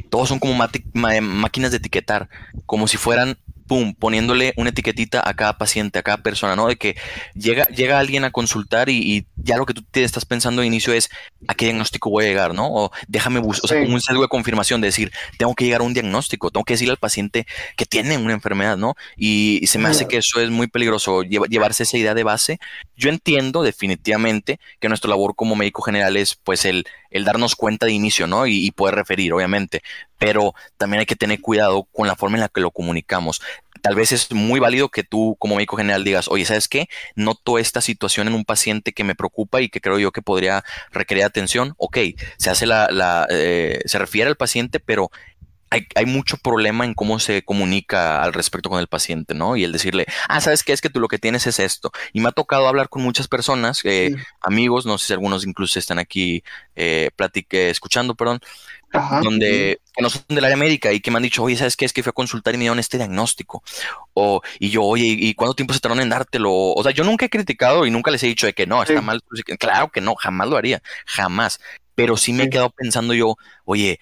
[0.10, 2.30] todos son como máquinas de etiquetar,
[2.66, 3.38] como si fueran
[3.74, 6.68] pum, poniéndole una etiquetita a cada paciente, a cada persona, ¿no?
[6.68, 6.96] De que
[7.34, 10.94] llega, llega alguien a consultar y, ya lo que tú te estás pensando de inicio
[10.94, 11.10] es
[11.48, 12.68] a qué diagnóstico voy a llegar, ¿no?
[12.72, 15.82] O déjame buscar, o sea, como un sesgo de confirmación de decir, tengo que llegar
[15.82, 18.94] a un diagnóstico, tengo que decirle al paciente que tiene una enfermedad, ¿no?
[19.18, 22.60] Y, se me hace que eso es muy peligroso, llevarse esa idea de base.
[22.96, 27.88] Yo entiendo definitivamente que nuestra labor como médico general es pues el, el darnos cuenta
[27.88, 28.46] de inicio, ¿no?
[28.46, 29.82] Y, y poder referir, obviamente,
[30.20, 33.42] pero también hay que tener cuidado con la forma en la que lo comunicamos
[33.84, 36.88] tal vez es muy válido que tú como médico general digas, oye, ¿sabes qué?
[37.16, 40.64] Noto esta situación en un paciente que me preocupa y que creo yo que podría
[40.92, 41.74] requerir atención.
[41.78, 41.98] Ok,
[42.38, 45.12] se hace la, la eh, se refiere al paciente, pero
[45.74, 49.56] hay, hay, mucho problema en cómo se comunica al respecto con el paciente, ¿no?
[49.56, 50.72] Y el decirle, ah, ¿sabes qué?
[50.72, 51.92] Es que tú lo que tienes es esto.
[52.14, 55.80] Y me ha tocado hablar con muchas personas, eh, amigos, no sé si algunos incluso
[55.80, 56.44] están aquí
[56.76, 58.40] eh, platique, escuchando, perdón,
[59.24, 61.86] donde que no son del área médica y que me han dicho, oye, ¿sabes qué?
[61.86, 63.64] Es que fui a consultar y me dieron este diagnóstico.
[64.14, 66.52] O, y yo, oye, ¿y cuánto tiempo se tardaron en dártelo?
[66.52, 69.02] O sea, yo nunca he criticado y nunca les he dicho de que no, está
[69.02, 69.22] mal.
[69.60, 71.60] Claro que no, jamás lo haría, jamás.
[71.96, 74.00] Pero sí me he quedado pensando yo, oye,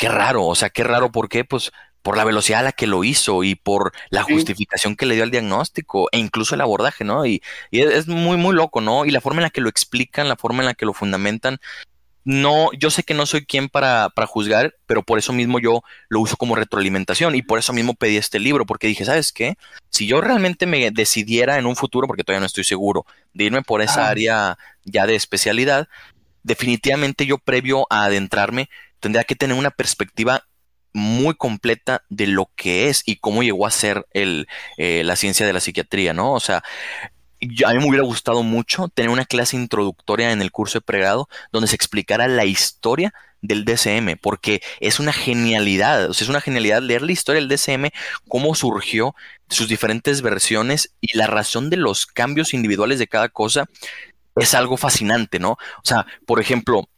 [0.00, 1.44] qué raro, o sea, qué raro, ¿por qué?
[1.44, 5.14] Pues por la velocidad a la que lo hizo y por la justificación que le
[5.14, 7.26] dio al diagnóstico e incluso el abordaje, ¿no?
[7.26, 9.04] Y, y es, muy, muy loco, ¿no?
[9.04, 11.58] Y la forma en la que lo explican, la forma en la que lo fundamentan,
[12.24, 15.82] no, yo sé que no soy quien para, para, juzgar, pero por eso mismo yo
[16.08, 19.56] lo uso como retroalimentación y por eso mismo pedí este libro, porque dije, ¿sabes qué?
[19.90, 23.60] Si yo realmente me decidiera en un futuro, porque todavía no estoy seguro, de irme
[23.60, 25.88] por esa área ya de especialidad,
[26.42, 30.44] definitivamente yo previo a adentrarme tendría que tener una perspectiva
[30.92, 35.46] muy completa de lo que es y cómo llegó a ser el, eh, la ciencia
[35.46, 36.32] de la psiquiatría, ¿no?
[36.32, 36.62] O sea,
[37.64, 41.28] a mí me hubiera gustado mucho tener una clase introductoria en el curso de pregrado
[41.52, 46.42] donde se explicara la historia del DCM, porque es una genialidad, o sea, es una
[46.42, 47.90] genialidad leer la historia del DCM,
[48.28, 49.14] cómo surgió,
[49.48, 53.66] sus diferentes versiones y la razón de los cambios individuales de cada cosa
[54.36, 55.52] es algo fascinante, ¿no?
[55.52, 56.88] O sea, por ejemplo,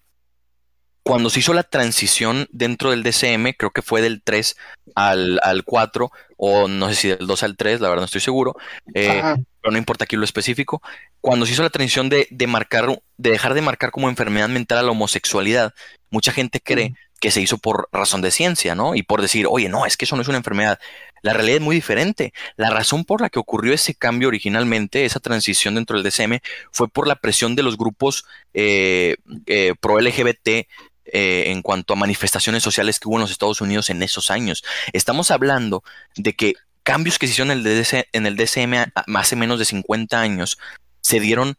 [1.03, 4.57] cuando se hizo la transición dentro del DCM, creo que fue del 3
[4.95, 8.55] al, 4, o no sé si del 2 al 3, la verdad no estoy seguro,
[8.95, 9.23] eh,
[9.61, 10.83] pero no importa aquí lo específico,
[11.21, 12.87] cuando se hizo la transición de, de, marcar,
[13.17, 15.75] de dejar de marcar como enfermedad mental a la homosexualidad,
[16.11, 18.97] mucha gente cree que se hizo por razón de ciencia, ¿no?
[18.97, 20.81] Y por decir, oye, no, es que eso no es una enfermedad.
[21.23, 22.33] La realidad es muy diferente.
[22.57, 26.41] La razón por la que ocurrió ese cambio originalmente, esa transición dentro del DCM,
[26.73, 30.67] fue por la presión de los grupos eh, eh, pro LGBT
[31.07, 34.63] eh, en cuanto a manifestaciones sociales que hubo en los Estados Unidos en esos años.
[34.93, 35.83] Estamos hablando
[36.17, 40.21] de que cambios que se hicieron en el, en el DCM hace menos de 50
[40.21, 40.59] años
[41.01, 41.57] se dieron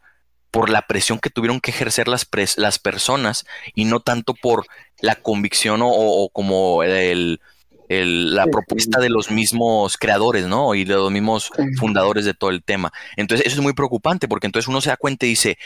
[0.50, 4.66] por la presión que tuvieron que ejercer las, las personas y no tanto por
[5.00, 7.40] la convicción o, como el,
[7.88, 10.74] la propuesta de los mismos creadores, ¿no?
[10.74, 12.92] Y de los mismos fundadores de todo el tema.
[13.16, 15.58] Entonces, eso es muy preocupante porque entonces uno se da cuenta y dice,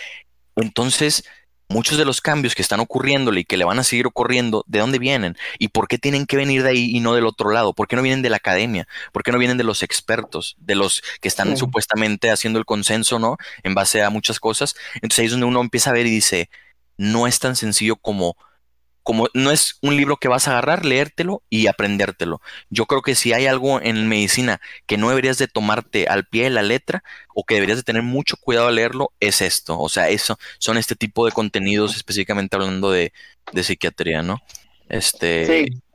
[0.57, 1.25] entonces
[1.69, 4.79] muchos de los cambios que están ocurriéndole y que le van a seguir ocurriendo, ¿de
[4.79, 5.37] dónde vienen?
[5.59, 7.75] ¿Y por qué tienen que venir de ahí y no del otro lado?
[7.75, 8.89] ¿Por qué no vienen de la academia?
[9.13, 13.19] ¿Por qué no vienen de los expertos, de los que están supuestamente haciendo el consenso,
[13.19, 13.37] ¿no?
[13.63, 14.75] En base a muchas cosas.
[14.95, 16.51] Entonces ahí es donde uno empieza a ver y dice,
[16.97, 18.37] no es tan sencillo como
[19.09, 22.43] como no es un libro que vas a agarrar, leértelo y aprendértelo.
[22.69, 26.45] Yo creo que si hay algo en medicina que no deberías de tomarte al pie
[26.45, 27.03] de la letra
[27.35, 29.81] o que deberías de tener mucho cuidado al leerlo, es esto.
[29.81, 33.15] O sea, eso son este tipo de contenidos, específicamente hablando de,
[33.55, 34.43] psiquiatría, ¿no?
[34.91, 35.47] Este.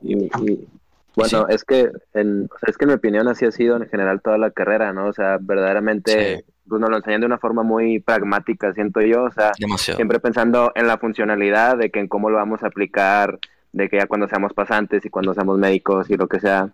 [0.02, 0.66] Sí.
[1.14, 4.38] bueno, es que en, es que en mi opinión así ha sido en general toda
[4.38, 5.06] la carrera, ¿no?
[5.06, 9.30] O sea, verdaderamente pues nos lo enseñan de una forma muy pragmática, siento yo, o
[9.30, 13.38] sea, siempre pensando en la funcionalidad, de que en cómo lo vamos a aplicar,
[13.72, 16.70] de que ya cuando seamos pasantes y cuando seamos médicos y lo que sea.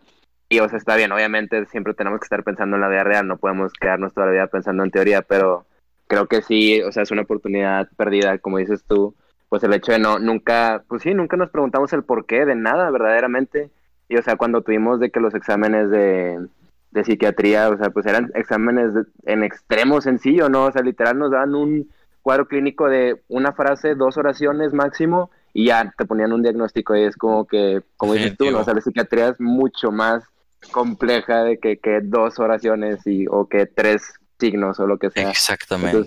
[0.49, 3.27] Y o sea, está bien, obviamente siempre tenemos que estar pensando en la vida real,
[3.27, 5.65] no podemos quedarnos toda la vida pensando en teoría, pero
[6.07, 9.15] creo que sí, o sea, es una oportunidad perdida, como dices tú,
[9.49, 12.55] pues el hecho de no, nunca, pues sí, nunca nos preguntamos el por qué de
[12.55, 13.71] nada, verdaderamente.
[14.09, 16.47] Y o sea, cuando tuvimos de que los exámenes de,
[16.91, 18.93] de psiquiatría, o sea, pues eran exámenes
[19.25, 20.67] en extremo sencillo, ¿no?
[20.67, 21.89] O sea, literal nos daban un
[22.23, 27.03] cuadro clínico de una frase, dos oraciones máximo, y ya te ponían un diagnóstico y
[27.03, 28.61] es como que, como dices tú, ¿no?
[28.61, 30.25] O sea, la psiquiatría es mucho más
[30.73, 35.31] compleja de que, que dos oraciones y, o que tres signos o lo que sea.
[35.31, 36.07] Exactamente.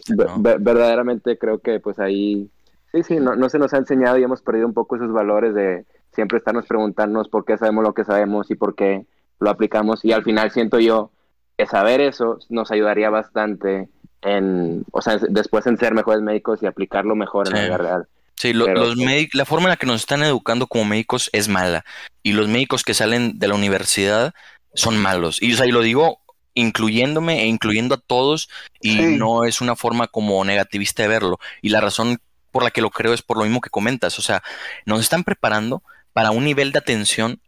[0.59, 2.49] verdaderamente creo que pues ahí,
[2.91, 5.53] sí, sí, no, no se nos ha enseñado y hemos perdido un poco esos valores
[5.53, 9.05] de siempre estarnos preguntándonos por qué sabemos lo que sabemos y por qué
[9.43, 11.11] lo aplicamos y al final siento yo
[11.57, 13.89] que saber eso nos ayudaría bastante
[14.21, 18.07] en, o sea, después en ser mejores médicos y aplicarlo mejor en la vida real.
[18.35, 18.97] Sí, los
[19.33, 21.85] la forma en la que nos están educando como médicos es mala
[22.23, 24.33] y los médicos que salen de la universidad
[24.73, 25.41] son malos.
[25.41, 26.19] Y, o sea, y lo digo
[26.55, 31.39] incluyéndome e incluyendo a todos y no es una forma como negativista de verlo.
[31.61, 32.19] Y la razón
[32.51, 34.19] por la que lo creo es por lo mismo que comentas.
[34.19, 34.43] O sea,
[34.85, 37.39] nos están preparando para un nivel de atención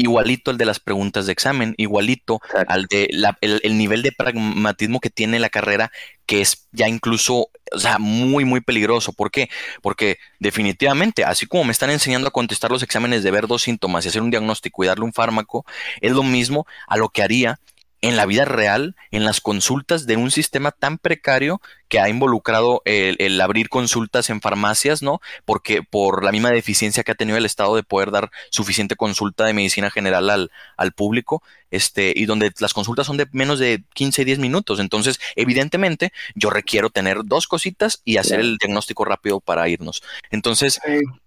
[0.00, 3.08] igualito al de las preguntas de examen, igualito al de
[3.40, 5.90] el, nivel de pragmatismo que tiene la carrera,
[6.26, 9.12] que es ya incluso, o sea, muy, muy peligroso.
[9.12, 9.50] ¿Por qué?
[9.82, 14.04] Porque definitivamente, así como me están enseñando a contestar los exámenes de ver dos síntomas
[14.04, 15.64] y hacer un diagnóstico y darle un fármaco,
[16.00, 17.58] es lo mismo a lo que haría
[18.02, 22.82] en la vida real, en las consultas de un sistema tan precario que ha involucrado
[22.84, 25.20] el, abrir consultas en farmacias, ¿no?
[25.44, 29.44] Porque por la misma deficiencia que ha tenido el Estado de poder dar suficiente consulta
[29.44, 33.84] de medicina general al, al público, este, y donde las consultas son de menos de
[33.94, 34.80] 15, 10 minutos.
[34.80, 40.02] Entonces, evidentemente, yo requiero tener dos cositas y hacer el diagnóstico rápido para irnos.
[40.30, 40.80] Entonces,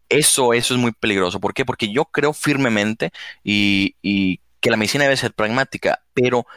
[0.10, 1.40] eso, eso es muy peligroso.
[1.40, 1.66] ¿Por qué?
[1.66, 3.12] Porque yo creo firmemente
[3.44, 6.48] y, y que la medicina debe ser pragmática, pero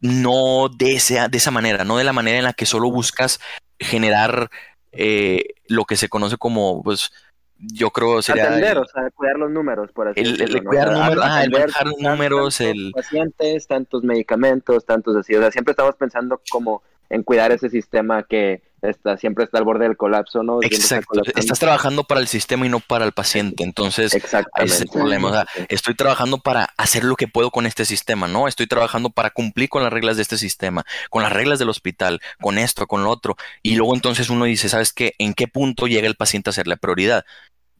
[0.00, 3.40] no de esa, de esa manera, no de la manera en la que solo buscas
[3.80, 4.48] generar
[4.92, 7.10] eh, lo que se conoce como, pues,
[7.58, 8.44] yo creo sería...
[8.44, 10.58] Atender, o sea, cuidar los números, por así el, decirlo.
[10.58, 11.52] El, cuidar números, ah, el
[11.98, 12.92] números, el...
[12.94, 18.22] Pacientes, tantos medicamentos, tantos así, o sea, siempre estamos pensando como en cuidar ese sistema
[18.22, 20.62] que está, siempre está al borde del colapso, ¿no?
[20.62, 21.20] Exacto.
[21.36, 23.62] Estás trabajando para el sistema y no para el paciente.
[23.62, 25.28] Entonces, es el problema.
[25.28, 28.48] O sea, estoy trabajando para hacer lo que puedo con este sistema, ¿no?
[28.48, 32.20] Estoy trabajando para cumplir con las reglas de este sistema, con las reglas del hospital,
[32.40, 33.36] con esto, con lo otro.
[33.62, 35.12] Y luego entonces uno dice, ¿sabes qué?
[35.18, 37.26] ¿En qué punto llega el paciente a ser la prioridad?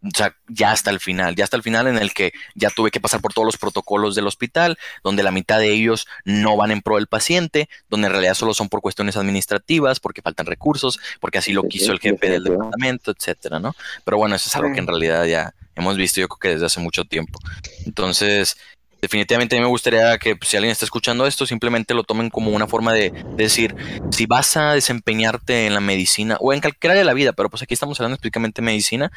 [0.05, 2.91] O sea, ya hasta el final, ya hasta el final en el que ya tuve
[2.91, 6.73] que pasar por todos los protocolos del hospital, donde la mitad de ellos no van
[6.73, 10.99] en pro del paciente, donde en realidad solo son por cuestiones administrativas, porque faltan recursos,
[11.21, 13.75] porque así lo quiso el jefe del departamento, etcétera, ¿no?
[14.05, 16.67] Pero bueno, eso es algo que en realidad ya hemos visto yo creo que desde
[16.67, 17.39] hace mucho tiempo.
[17.87, 18.57] Entonces,
[19.03, 22.31] definitivamente a mí me gustaría que pues, si alguien está escuchando esto, simplemente lo tomen
[22.31, 23.75] como una forma de, decir,
[24.13, 27.51] si vas a desempeñarte en la medicina o en cualquier área de la vida, pero
[27.51, 29.13] pues aquí estamos hablando específicamente de medicina,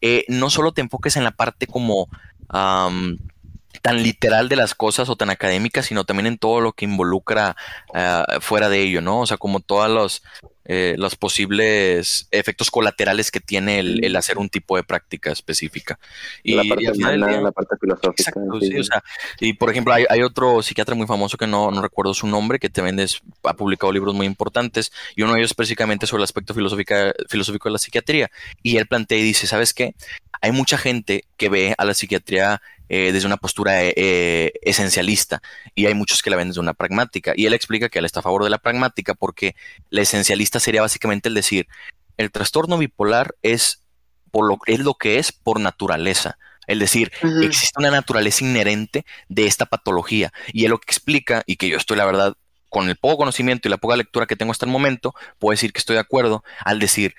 [0.00, 2.08] eh, no solo te enfoques en la parte como...
[2.48, 7.54] tan literal de las cosas o tan académica, sino también en todo lo que involucra
[7.94, 9.20] ah, fuera de ello, ¿no?
[9.20, 10.22] O sea, como todos los,
[10.70, 15.98] eh, los posibles efectos colaterales que tiene el, hacer un tipo de práctica específica.
[16.42, 19.02] Y, la parte, la parte filosófica.
[19.40, 22.58] y por ejemplo, hay, hay, otro psiquiatra muy famoso que no, no recuerdo su nombre,
[22.58, 23.00] que también
[23.44, 26.94] ha publicado libros muy importantes, y uno de ellos específicamente sobre el aspecto filosófico,
[27.30, 28.30] filosófico de la psiquiatría.
[28.62, 29.94] Y él plantea y dice, ¿sabes qué?
[30.42, 35.42] Hay mucha gente que ve a la psiquiatría eh, desde una postura eh, eh, esencialista
[35.74, 37.32] y hay muchos que la ven desde una pragmática.
[37.36, 39.54] Y él explica que él está a favor de la pragmática porque
[39.90, 41.68] la esencialista sería básicamente el decir,
[42.16, 43.82] el trastorno bipolar es,
[44.30, 46.38] por lo, es lo que es por naturaleza.
[46.66, 47.10] Es decir,
[47.42, 50.32] existe una naturaleza inherente de esta patología.
[50.52, 52.34] Y él lo que explica, y que yo estoy la verdad
[52.68, 55.72] con el poco conocimiento y la poca lectura que tengo hasta el momento, puedo decir
[55.72, 57.14] que estoy de acuerdo al decir,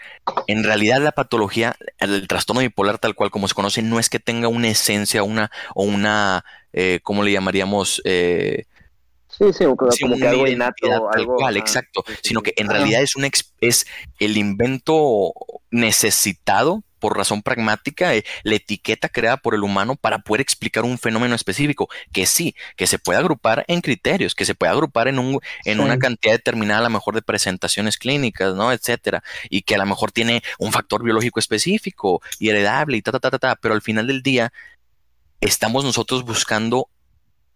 [0.47, 4.19] en realidad la patología, el, trastorno bipolar tal cual como se conoce, no es que
[4.19, 6.43] tenga una esencia una, o una,
[6.73, 8.01] eh, ¿cómo le llamaríamos?
[8.05, 8.65] Eh,
[9.27, 10.87] sí, sí, como, que algo innato.
[11.11, 13.29] Tal cual, exacto, sino que en realidad es, un,
[13.61, 13.87] es
[14.19, 15.33] el invento
[15.71, 20.97] necesitado por razón pragmática, eh, la etiqueta creada por el humano para poder explicar un
[20.97, 25.19] fenómeno específico, que sí, que se puede agrupar en criterios, que se puede agrupar en,
[25.19, 28.71] un, en una cantidad determinada a lo mejor de presentaciones clínicas, ¿no?
[28.71, 33.11] Etcétera, y que a lo mejor tiene un factor biológico específico y heredable y ta,
[33.11, 34.51] ta, ta, ta, ta, pero al final del día
[35.41, 36.89] estamos nosotros buscando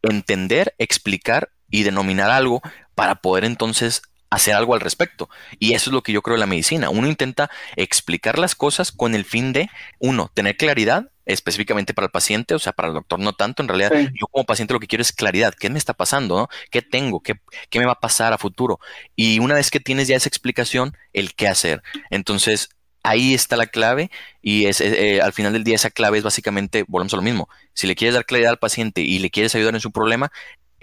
[0.02, 2.62] entender, explicar y denominar algo
[2.96, 4.04] para poder entonces
[4.34, 5.30] hacer algo al respecto.
[5.60, 6.90] Y eso es lo que yo creo de la medicina.
[6.90, 9.70] Uno intenta explicar las cosas con el fin de,
[10.00, 13.70] uno, tener claridad específicamente para el paciente, o sea, para el doctor no tanto, en
[13.70, 16.50] realidad yo como paciente lo que quiero es claridad, ¿qué me está pasando?
[16.70, 17.22] ¿Qué tengo?
[17.22, 17.36] ¿Qué,
[17.70, 18.80] ¿Qué me va a pasar a futuro?
[19.16, 21.82] Y una vez que tienes ya esa explicación, el qué hacer.
[22.10, 22.70] Entonces,
[23.04, 24.10] ahí está la clave
[24.42, 27.48] y es, eh, al final del día esa clave es básicamente, volvemos a lo mismo,
[27.74, 30.32] si le quieres dar claridad al paciente y le quieres ayudar en su problema,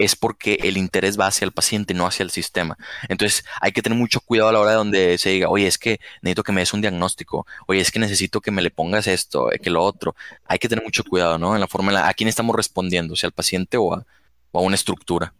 [0.01, 2.75] es porque el interés va hacia el paciente, no hacia el sistema.
[3.07, 5.77] Entonces hay que tener mucho cuidado a la hora de donde se diga, oye, es
[5.77, 9.05] que necesito que me des un diagnóstico, oye, es que necesito que me le pongas
[9.05, 10.15] esto, eh, que lo otro.
[10.45, 11.53] Hay que tener mucho cuidado, ¿no?
[11.53, 14.05] En la forma en la, a quién estamos respondiendo, si al paciente o a,
[14.53, 15.33] una estructura.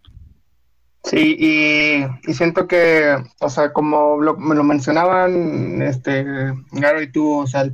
[1.03, 6.23] Sí, y, siento que, o sea, como me lo mencionaban, este,
[6.71, 7.65] Garo y tú, o sea,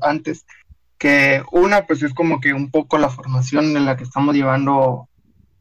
[0.00, 0.46] antes,
[0.96, 5.08] que una, pues es como que un poco la formación en la que estamos llevando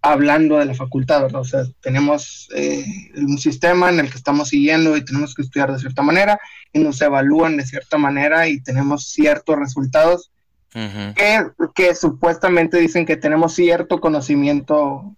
[0.02, 1.42] hablando de la facultad, ¿verdad?
[1.42, 2.86] O sea, tenemos eh,
[3.16, 6.40] un sistema en el que estamos siguiendo y tenemos que estudiar de cierta manera
[6.74, 10.32] y nos evalúan de cierta manera y tenemos ciertos resultados
[10.74, 15.18] que, que, supuestamente dicen que tenemos cierto conocimiento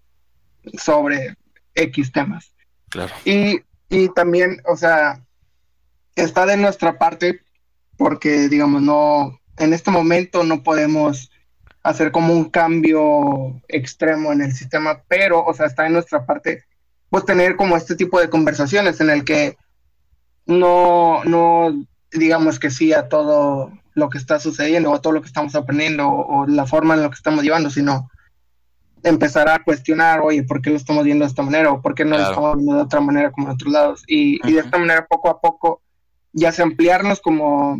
[0.80, 1.36] sobre
[1.76, 2.56] X temas.
[2.90, 3.14] Claro.
[3.24, 5.24] Y, y también, o sea,
[6.16, 7.42] está de nuestra parte
[7.98, 11.30] porque, digamos, no, en este momento no podemos
[11.84, 16.64] hacer como un cambio extremo en el sistema, pero, o sea, está en nuestra parte,
[17.10, 19.58] pues tener como este tipo de conversaciones en el que
[20.46, 25.22] no, no digamos que sí a todo lo que está sucediendo o a todo lo
[25.22, 28.10] que estamos aprendiendo o, la forma en la que estamos llevando, sino
[29.04, 31.72] empezar a cuestionar, oye, ¿por qué lo estamos viendo de esta manera?
[31.72, 34.04] ¿O por qué no lo estamos viendo de otra manera como en otros lados?
[34.08, 35.82] Y, y de esta manera, poco a poco,
[36.32, 37.78] ya sea ampliarnos como,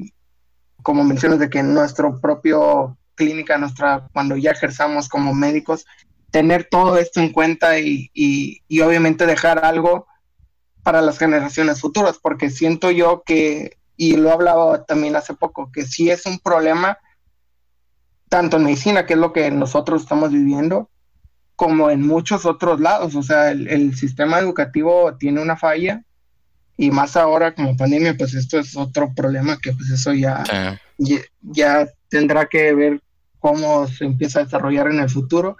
[0.84, 5.86] como mencionas de que nuestro propio clínica, nuestra, cuando ya ejerzamos como médicos,
[6.32, 10.08] tener todo esto en cuenta y, y, obviamente dejar algo
[10.82, 15.86] para las generaciones futuras, porque siento yo que, y lo hablaba también hace poco, que
[15.86, 16.98] sí es un problema
[18.30, 20.90] tanto en medicina, que es lo que nosotros estamos viviendo,
[21.56, 23.14] como en muchos otros lados.
[23.14, 26.04] O sea, el, sistema educativo tiene una falla
[26.76, 30.44] y más ahora como pandemia, pues esto es otro problema que pues eso ya,
[31.42, 33.02] ya tendrá que ver
[33.40, 35.58] cómo se empieza a desarrollar en el futuro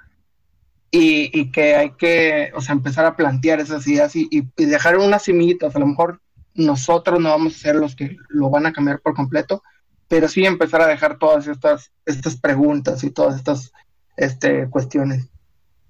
[0.92, 5.76] y, que hay que, o sea, empezar a plantear esas ideas y, dejar unas semillitas.
[5.76, 6.22] A lo mejor
[6.54, 9.64] nosotros no vamos a ser los que lo van a cambiar por completo,
[10.08, 13.74] pero sí empezar a dejar todas estas, estas preguntas y todas estas
[14.16, 15.28] este, cuestiones.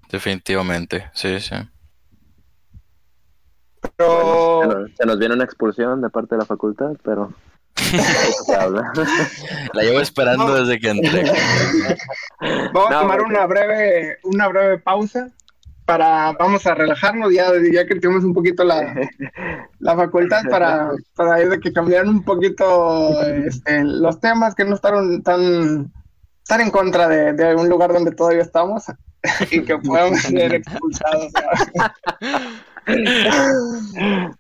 [0.09, 1.55] Definitivamente, sí, sí.
[3.97, 4.87] Pero...
[4.95, 7.33] se, nos, viene una expulsión de parte de la facultad, pero
[9.73, 11.31] La llevo esperando desde que entré.
[12.73, 15.29] Vamos a tomar una breve, una breve pausa
[15.85, 18.93] para, vamos a relajarnos, ya, ya que tenemos un poquito la,
[19.79, 25.91] la facultad para, para que cambiaran un poquito este, los temas, que no estaron tan,
[26.47, 28.85] tan en contra de, de un lugar donde todavía estamos
[29.51, 31.31] y que podamos ser expulsados.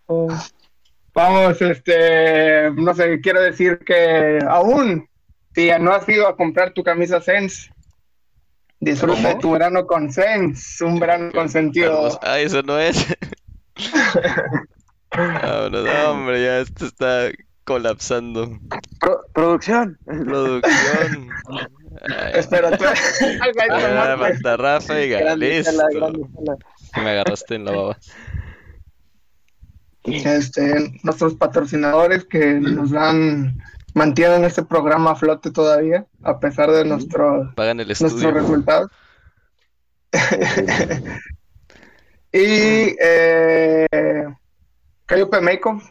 [1.13, 5.07] Vamos, este, no sé, quiero decir que aún,
[5.53, 7.71] si no has ido a comprar tu camisa Sense,
[8.79, 12.19] disfruta tu verano con Sense, un verano con sentido.
[12.23, 13.15] Ah, eso no es.
[15.71, 17.29] no, hombre, ya esto está
[17.63, 18.57] colapsando.
[19.33, 19.99] producción.
[20.05, 21.29] Producción.
[22.33, 22.85] Espera, tú.
[23.69, 25.09] Ah, Rafa y
[26.95, 27.97] Me agarraste en la baba
[30.03, 33.57] este, nuestros patrocinadores que nos dan,
[33.93, 38.91] mantienen este programa a flote todavía, a pesar de nuestro, nuestros resultados.
[42.31, 43.87] y eh,
[45.05, 45.81] Cayupe Makeup,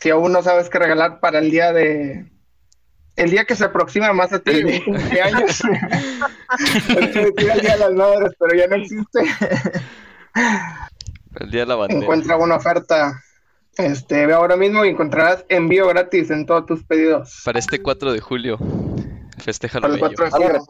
[0.00, 2.30] si aún no sabes qué regalar para el día de
[3.16, 5.60] el día que se aproxima más a ti, el cumpleaños.
[6.88, 9.20] el día de las madres, pero ya no existe.
[11.40, 12.00] El día de la bandera.
[12.00, 13.20] Encuentra una oferta
[13.78, 17.42] este, ve ahora mismo y encontrarás envío gratis en todos tus pedidos.
[17.44, 18.58] Para este 4 de julio.
[19.38, 20.66] Festeja Para el 4 de julio.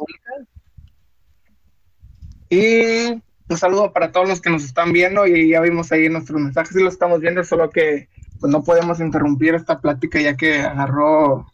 [2.51, 6.41] Y un saludo para todos los que nos están viendo y ya vimos ahí nuestros
[6.41, 8.09] mensajes y lo estamos viendo, solo que
[8.41, 11.47] pues no podemos interrumpir esta plática ya que agarró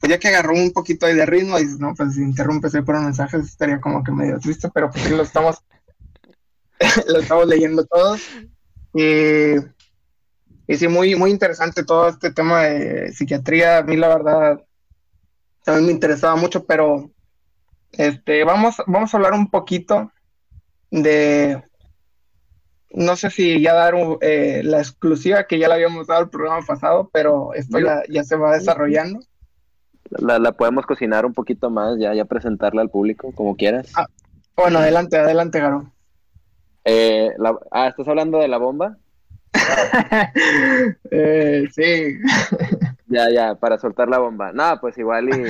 [0.00, 2.82] pues ya que agarró un poquito ahí de ritmo y no, pues si interrumpes ahí
[2.82, 5.62] por un mensaje estaría como que medio triste, pero pues sí lo estamos
[7.06, 8.20] lo estamos leyendo todos.
[8.94, 9.54] Y
[10.72, 13.76] y sí, muy, muy interesante todo este tema de psiquiatría.
[13.76, 14.62] A mí, la verdad,
[15.64, 17.10] también me interesaba mucho, pero
[17.92, 20.10] este, vamos, vamos a hablar un poquito
[20.90, 21.62] de.
[22.88, 26.64] No sé si ya dar eh, la exclusiva que ya la habíamos dado el programa
[26.66, 29.20] pasado, pero esto ya, ya se va desarrollando.
[30.08, 33.92] La, la, podemos cocinar un poquito más, ya, ya presentarla al público, como quieras.
[33.94, 34.06] Ah,
[34.56, 35.92] bueno, adelante, adelante, Garo.
[36.86, 37.30] Eh,
[37.70, 38.96] ah, ¿estás hablando de la bomba?
[41.10, 42.18] Eh, sí.
[43.06, 44.52] ya, ya, para soltar la bomba.
[44.52, 45.42] No, pues igual y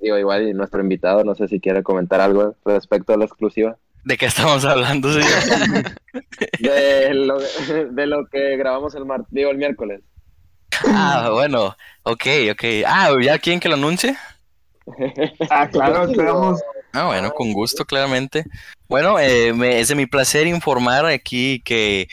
[0.00, 3.76] digo, igual y nuestro invitado, no sé si quiere comentar algo respecto a la exclusiva.
[4.04, 5.28] ¿De qué estamos hablando, señor?
[6.60, 10.00] de, lo, de lo que grabamos el mar digo, el miércoles.
[10.86, 12.64] Ah, bueno, ok, ok.
[12.86, 14.16] Ah, ¿ya quieren que lo anuncie?
[15.50, 16.60] ah, claro, esperamos.
[16.92, 18.44] Ah, bueno, con gusto, claramente.
[18.88, 22.08] Bueno, eh, me, es de mi placer informar aquí que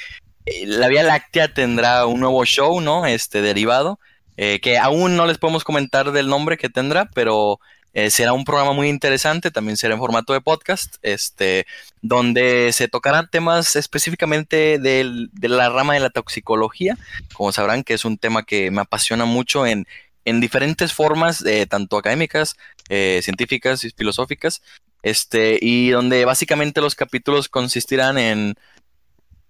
[0.66, 3.06] la Vía Láctea tendrá un nuevo show, ¿no?
[3.06, 4.00] Este derivado,
[4.38, 7.60] eh, que aún no les podemos comentar del nombre que tendrá, pero
[7.94, 11.66] eh, será un programa muy interesante, también será en formato de podcast, este,
[12.02, 16.98] donde se tocarán temas específicamente de la rama de la toxicología,
[17.34, 19.88] como sabrán que es un tema que me apasiona mucho en,
[20.26, 22.56] en diferentes formas, eh, tanto académicas,
[22.88, 24.62] científicas y filosóficas,
[25.04, 28.56] este, y donde básicamente los capítulos consistirán en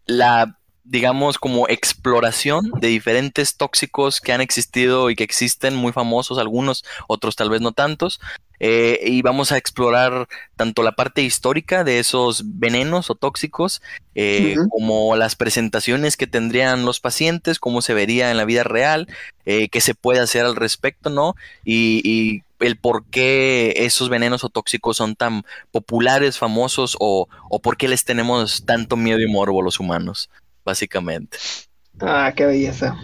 [0.08, 0.58] la
[0.90, 6.84] digamos, como exploración de diferentes tóxicos que han existido y que existen, muy famosos algunos,
[7.08, 8.20] otros tal vez no tantos.
[8.60, 13.82] Eh, y vamos a explorar tanto la parte histórica de esos venenos o tóxicos,
[14.16, 19.08] eh, como las presentaciones que tendrían los pacientes, cómo se vería en la vida real,
[19.46, 21.36] eh, qué se puede hacer al respecto, ¿no?
[21.66, 27.60] Y, y, el por qué esos venenos o tóxicos son tan populares, famosos, o, o
[27.62, 30.32] por qué les tenemos tanto miedo y morbo los humanos
[30.68, 31.38] básicamente.
[32.02, 32.96] Ah, qué belleza.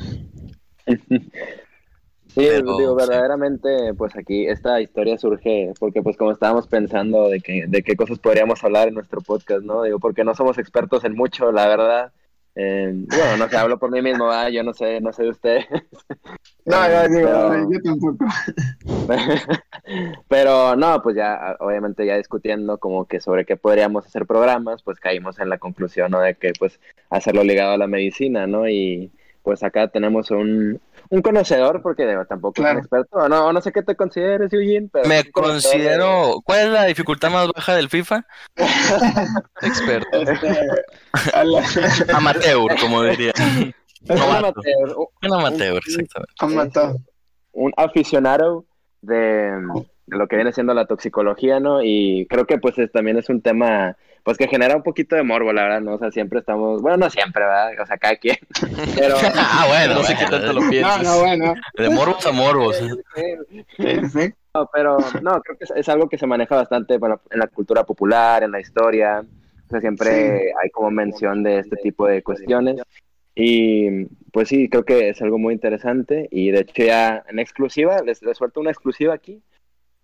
[0.86, 7.66] Sí, digo, verdaderamente, pues aquí esta historia surge porque pues como estábamos pensando de, que,
[7.68, 9.84] de qué cosas podríamos hablar en nuestro podcast, ¿no?
[9.84, 12.12] Digo, porque no somos expertos en mucho, la verdad.
[12.56, 15.66] Eh, bueno, no sé, hablo por mí mismo, yo no sé, no sé de ustedes.
[16.66, 18.26] No, ya digo, yo tampoco.
[20.30, 24.98] Pero no, pues ya, obviamente ya discutiendo como que sobre qué podríamos hacer programas, pues
[24.98, 26.22] caímos en la conclusión, ¿no?
[26.22, 26.80] De que pues
[27.10, 28.70] hacerlo ligado a la medicina, ¿no?
[28.70, 30.80] Y pues acá tenemos un,
[31.14, 35.08] un conocedor, porque tampoco es un experto, no, no sé qué te consideres, Eugene, pero...
[35.08, 36.42] Me considero...
[36.44, 38.26] ¿Cuál es la dificultad más baja del FIFA?
[39.62, 40.22] experto.
[40.22, 43.32] Este, Amateur, como diría.
[44.10, 44.96] un amateur.
[45.22, 46.80] Un amateur, exactamente.
[47.52, 48.66] Un aficionado
[49.02, 49.52] de,
[50.08, 51.84] lo que viene siendo la toxicología, ¿no?
[51.84, 55.52] Y creo que pues también es un tema pues que genera un poquito de morbo,
[55.52, 55.96] la verdad, ¿no?
[55.96, 57.74] O sea, siempre estamos, bueno, no siempre, ¿verdad?
[57.82, 58.38] O sea, cada quien.
[58.98, 59.16] Pero...
[59.36, 61.04] ah, bueno, no sé qué tanto lo piensas.
[61.04, 61.54] No, no, bueno.
[61.78, 62.82] De morbos a morbos.
[64.56, 67.84] No, pero no, creo que es, algo que se maneja bastante bueno, en la cultura
[67.84, 69.26] popular, en la historia.
[69.66, 72.80] O sea, siempre hay como mención de este tipo de cuestiones.
[73.34, 76.28] Y pues sí, creo que es algo muy interesante.
[76.32, 79.42] Y de hecho ya en exclusiva, les, les suelto una exclusiva aquí.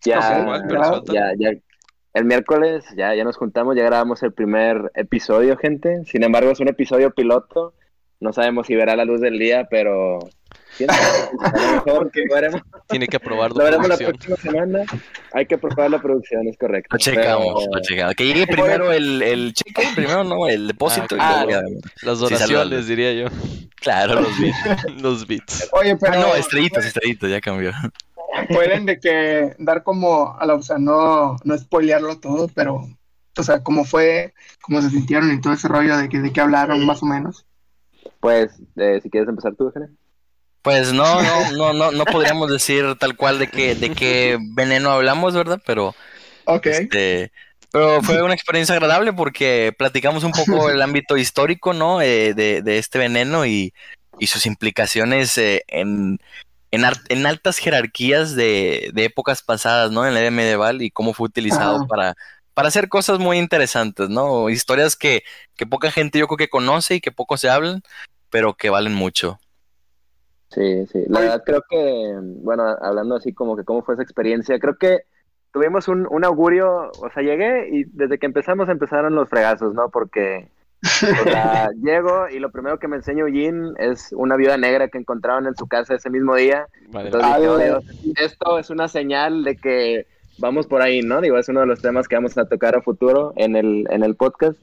[0.03, 0.19] Ya,
[1.11, 1.51] ya, ya,
[2.13, 6.03] el miércoles ya, ya nos juntamos, ya grabamos el primer episodio, gente.
[6.05, 7.73] Sin embargo, es un episodio piloto.
[8.19, 10.19] No sabemos si verá la luz del día, pero
[12.87, 13.57] Tiene que aprobarlo.
[13.57, 14.83] Lo veremos la próxima semana.
[15.33, 16.89] Hay que aprobar la producción, es correcto.
[16.91, 18.15] Lo checamos, lo checamos.
[18.15, 20.47] Que llegue primero el, el cheque, primero, ¿no?
[20.47, 21.15] El depósito.
[21.19, 21.45] Ah,
[22.03, 23.27] Las donaciones, diría yo.
[23.75, 24.57] Claro, los bits.
[25.01, 25.69] los bits.
[25.71, 26.13] Oye, pero.
[26.13, 27.71] Ah, no, estrellitas, estrellitas, ya cambió.
[28.49, 32.87] Pueden de que dar como a la, o sea, no, no spoilearlo todo, pero,
[33.37, 36.41] o sea, cómo fue, cómo se sintieron y todo ese rollo de que de qué
[36.41, 37.45] hablaron, más o menos.
[38.19, 39.89] Pues, eh, si quieres empezar tú, Eugenia.
[40.61, 44.91] Pues no, no, no, no, no podríamos decir tal cual de qué, de qué veneno
[44.91, 45.61] hablamos, ¿verdad?
[45.65, 45.95] Pero,
[46.63, 47.31] este,
[47.71, 52.01] pero fue una experiencia agradable porque platicamos un poco el ámbito histórico, ¿no?
[52.01, 53.73] Eh, de, de, este veneno y,
[54.19, 56.19] y sus implicaciones eh, en,
[56.71, 60.05] en, en, altas jerarquías de, de, épocas pasadas, ¿no?
[60.05, 62.15] En la edad medieval y cómo fue utilizado para,
[62.53, 64.49] para hacer cosas muy interesantes, ¿no?
[64.49, 65.23] Historias que,
[65.55, 67.81] que poca gente yo creo que conoce y que poco se hablan,
[68.29, 69.39] pero que valen mucho.
[70.49, 71.03] Sí, sí.
[71.07, 75.03] La verdad creo que, bueno, hablando así como que cómo fue esa experiencia, creo que
[75.53, 79.89] tuvimos un, un augurio, o sea, llegué y desde que empezamos empezaron los fregazos, ¿no?
[79.89, 80.49] Porque
[80.83, 84.97] o sea, llego y lo primero que me enseña Eugene es una viuda negra que
[84.97, 86.67] encontraron en su casa ese mismo día.
[86.93, 90.07] Entonces dije, esto es una señal de que
[90.39, 91.21] vamos por ahí, ¿no?
[91.21, 94.03] Digo, es uno de los temas que vamos a tocar a futuro en el, en
[94.03, 94.57] el podcast.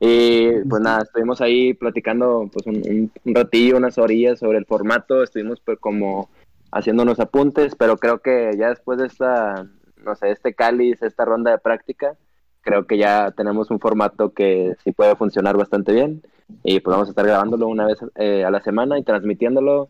[0.00, 5.60] Y pues nada, estuvimos ahí platicando pues un, ratillo, unas orillas sobre el formato, estuvimos
[5.60, 6.28] pues como
[6.72, 9.64] haciendo unos apuntes, pero creo que ya después de esta,
[10.04, 12.16] no sé, este cáliz, esta ronda de práctica,
[12.62, 16.22] creo que ya tenemos un formato que sí puede funcionar bastante bien.
[16.62, 19.88] Y pues vamos a estar grabándolo una vez eh, a la semana y transmitiéndolo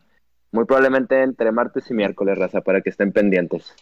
[0.52, 3.74] muy probablemente entre martes y miércoles, raza, para que estén pendientes.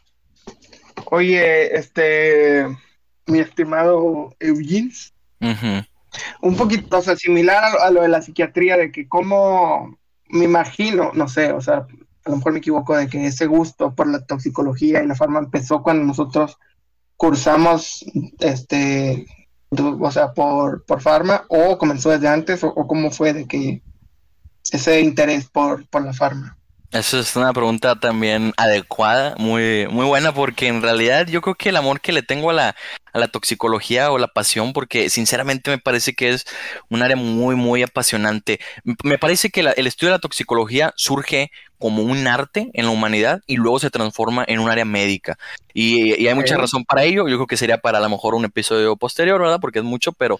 [1.10, 2.66] Oye, este,
[3.26, 4.92] mi estimado Eugene,
[6.42, 11.10] un poquito, o sea, similar a lo, de la psiquiatría, de que como me imagino,
[11.14, 11.86] no sé, o sea,
[12.24, 15.40] a lo mejor me equivoco de que ese gusto por la toxicología y la farma
[15.40, 16.58] empezó cuando nosotros
[17.20, 18.02] cursamos,
[18.38, 19.26] este,
[19.68, 23.82] o sea, por, por farma, o comenzó desde antes, o, cómo fue de que
[24.72, 26.56] ese interés por, por la farma.
[26.92, 31.68] Eso es una pregunta también adecuada, muy, muy buena, porque en realidad yo creo que
[31.68, 32.76] el amor que le tengo a la,
[33.12, 36.46] a la toxicología o la pasión, porque sinceramente me parece que es
[36.88, 38.60] un área muy, muy apasionante.
[39.04, 41.50] Me parece que el estudio de la toxicología surge
[41.80, 45.38] como un arte en la humanidad y luego se transforma en un área médica.
[45.72, 47.26] Y, hay mucha razón para ello.
[47.26, 49.60] Yo creo que sería para a lo mejor un episodio posterior, ¿verdad?
[49.60, 50.38] Porque es mucho, pero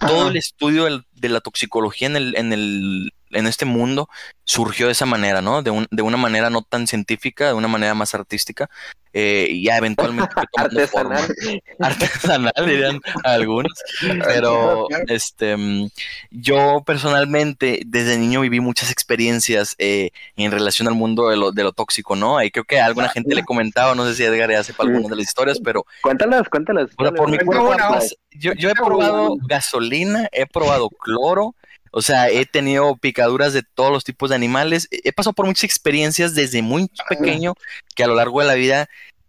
[0.00, 4.08] todo el estudio de la toxicología en el, en el en este mundo
[4.44, 5.62] surgió de esa manera, ¿no?
[5.62, 8.68] De, un, de una manera no tan científica, de una manera más artística,
[9.14, 11.34] eh, y ya eventualmente artesanal,
[11.78, 13.72] artesanal dirían algunos,
[14.24, 15.88] pero este, mm,
[16.30, 21.62] yo personalmente desde niño viví muchas experiencias eh, en relación al mundo de lo, de
[21.62, 22.42] lo tóxico, ¿no?
[22.42, 25.10] Y creo que a alguna gente le comentaba, no sé si Edgar ya sepa algunas
[25.10, 26.88] de las historias, pero cuéntalas, cuéntalas.
[26.96, 31.54] por mi pues, yo, yo he probado gasolina, he probado cloro,
[31.92, 34.88] o sea, he tenido picaduras de todos los tipos de animales.
[34.90, 37.54] He pasado por muchas experiencias desde muy pequeño
[37.94, 38.88] que a lo largo de la vida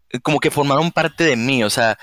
[0.09, 1.63] eh, como que formaron parte de mí.
[1.65, 1.97] O sea,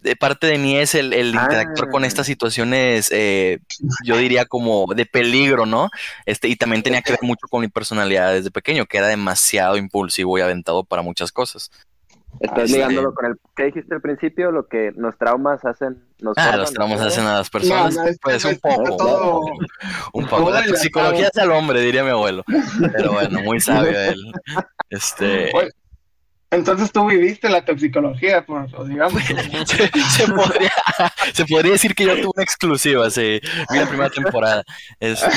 [0.00, 2.24] de parte de mí es el, el interactuar con estas ah.
[2.24, 3.58] situaciones, eh,
[4.02, 5.90] yo diría como de peligro, ¿no?
[6.24, 9.76] Este, y también tenía que ver mucho con mi personalidad desde pequeño, que era demasiado
[9.76, 11.70] impulsivo y aventado para muchas cosas.
[12.38, 16.02] Estás ligándolo con el que dijiste al principio, lo que los traumas hacen.
[16.20, 17.98] Nos ah, los traumas hacen a las personas.
[18.22, 19.50] pues un poco.
[20.14, 20.50] Un poco.
[20.50, 22.44] La psicología es al hombre, diría mi abuelo.
[22.92, 24.32] Pero bueno, muy sabio él.
[24.88, 25.50] Este.
[26.52, 29.22] Entonces tú viviste la toxicología, pues, digamos.
[29.66, 30.72] se, podría,
[31.32, 34.64] se, podría, decir que yo tuve una exclusiva, sí, vi la primera temporada.
[34.98, 35.30] Este,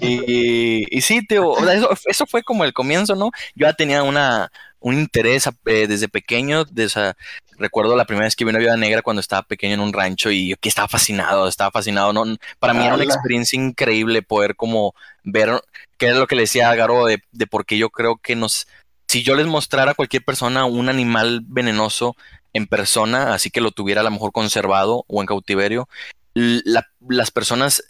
[0.00, 3.32] y, y, sí, tío, eso, eso, fue como el comienzo, ¿no?
[3.56, 4.48] Yo ya tenía una,
[4.84, 6.66] un interés eh, desde pequeño.
[6.66, 7.16] De esa,
[7.58, 10.30] recuerdo la primera vez que vi una vida negra cuando estaba pequeño en un rancho
[10.30, 12.12] y yo que estaba fascinado, estaba fascinado.
[12.12, 12.24] ¿no?
[12.58, 15.62] Para mí era una experiencia increíble poder como ver
[15.96, 18.36] qué es lo que le decía a Garo de, de por qué yo creo que
[18.36, 18.68] nos...
[19.08, 22.14] Si yo les mostrara a cualquier persona un animal venenoso
[22.52, 25.88] en persona, así que lo tuviera a lo mejor conservado o en cautiverio,
[26.34, 27.82] las personas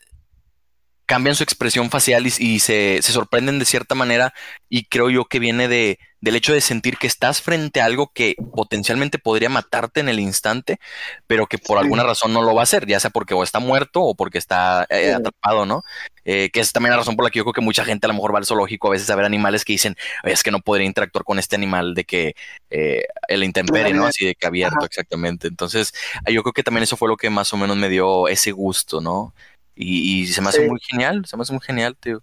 [1.06, 4.32] cambian su expresión facial y, se, sorprenden de cierta manera
[4.68, 8.10] y creo yo que viene de, del hecho de sentir que estás frente a algo
[8.14, 10.78] que potencialmente podría matarte en el instante,
[11.26, 13.58] pero que por alguna razón no lo va a hacer, ya sea porque o está
[13.58, 15.84] muerto o porque está eh, atrapado, ¿no?
[16.24, 18.08] Eh, que es también la razón por la que yo creo que mucha gente a
[18.08, 20.60] lo mejor va al zoológico a veces a ver animales que dicen, es que no
[20.60, 22.34] podría interactuar con este animal de que
[22.70, 24.06] eh, el intemperie, ¿no?
[24.06, 25.46] Así de que abierto, exactamente.
[25.46, 25.92] Entonces,
[26.26, 29.02] yo creo que también eso fue lo que más o menos me dio ese gusto,
[29.02, 29.34] ¿no?
[29.76, 32.22] Y, se me hace muy genial, se me hace muy genial, tío.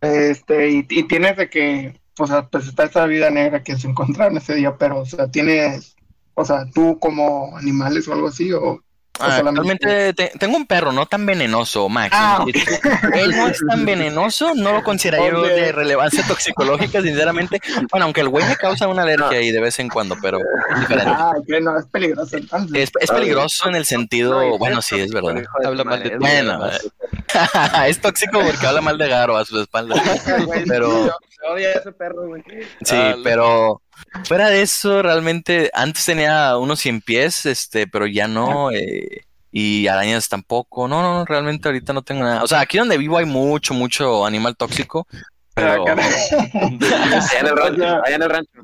[0.00, 3.88] Este, y, y tienes de que, o sea, pues está esa vida negra que se
[3.88, 5.96] encontraron ese día, pero, o sea, tienes,
[6.34, 8.82] o sea, tú como animales o algo así, o
[9.20, 12.10] Ah, realmente tengo un perro no tan venenoso, Max.
[12.12, 12.44] Ah,
[13.14, 17.60] él no es tan venenoso, no lo considero yo de relevancia toxicológica, sinceramente.
[17.90, 20.80] Bueno, aunque el güey me causa una alergia ahí de vez en cuando, pero es
[20.80, 21.12] diferente.
[21.14, 22.36] Ah, que no, es peligroso
[22.74, 25.42] Es, peligroso en el sentido, bueno, sí, es verdad.
[25.64, 26.60] Habla mal de Bueno,
[27.86, 30.00] es tóxico porque habla mal de Garo a sus espaldas.
[30.68, 31.10] pero...
[31.48, 32.42] Odia ese perro, güey.
[32.82, 33.80] Sí, pero
[34.24, 39.86] Fuera de eso, realmente, antes tenía unos 100 pies, este, pero ya no, eh, y
[39.86, 40.86] arañas tampoco.
[40.86, 42.42] No, no, realmente ahorita no tengo nada.
[42.42, 45.06] O sea, aquí donde vivo hay mucho, mucho animal tóxico.
[45.54, 45.86] Pero...
[45.88, 48.60] allá en el rancho, allá en el rancho.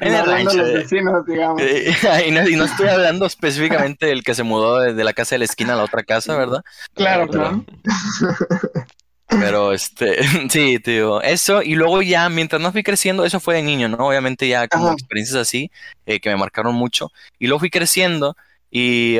[0.00, 0.56] En el rancho.
[0.56, 1.62] Los vecinos, digamos.
[2.26, 5.40] y, no, y, no, estoy hablando específicamente del que se mudó de, la casa de
[5.40, 6.64] la esquina a la otra casa, ¿verdad?
[6.94, 7.64] Claro, claro.
[9.40, 10.18] Pero este,
[10.50, 14.08] sí, tío, eso y luego ya mientras no fui creciendo, eso fue de niño, ¿no?
[14.08, 15.70] Obviamente ya como experiencias así
[16.06, 18.36] eh, que me marcaron mucho y luego fui creciendo
[18.70, 19.18] y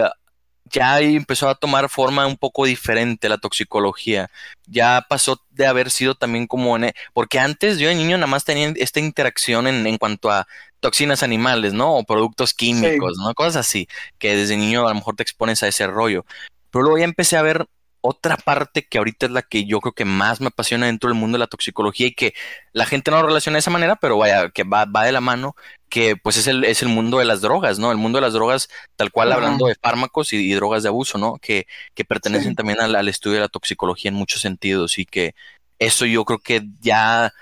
[0.70, 4.30] ya empezó a tomar forma un poco diferente la toxicología.
[4.66, 8.26] Ya pasó de haber sido también como en, e, porque antes yo de niño nada
[8.26, 10.46] más tenía esta interacción en, en cuanto a
[10.80, 11.96] toxinas animales, ¿no?
[11.96, 13.32] O productos químicos, ¿no?
[13.34, 13.88] Cosas así,
[14.18, 16.24] que desde niño a lo mejor te expones a ese rollo.
[16.70, 17.66] Pero luego ya empecé a ver
[18.06, 21.18] otra parte que ahorita es la que yo creo que más me apasiona dentro del
[21.18, 22.34] mundo de la toxicología y que
[22.74, 25.22] la gente no lo relaciona de esa manera, pero vaya, que va, va de la
[25.22, 25.56] mano,
[25.88, 27.90] que pues es el, es el mundo de las drogas, ¿no?
[27.90, 31.38] El mundo de las drogas, tal cual hablando de fármacos y, drogas de abuso, ¿no?
[31.38, 35.34] Que, que pertenecen también al, estudio de la toxicología en muchos sentidos y que
[35.78, 37.32] eso yo creo que ya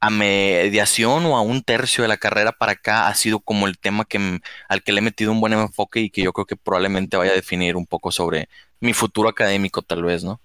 [0.00, 3.78] a mediación o a un tercio de la carrera para acá ha sido como el
[3.78, 6.56] tema que, al que le he metido un buen enfoque y que yo creo que
[6.56, 8.48] probablemente vaya a definir un poco sobre,
[8.80, 10.40] mi futuro académico tal vez, ¿no?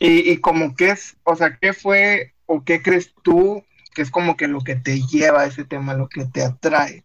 [0.00, 3.64] Y, y como qué es, o sea, ¿qué fue o qué crees tú
[3.94, 7.04] que es como que lo que te lleva a ese tema, lo que te atrae?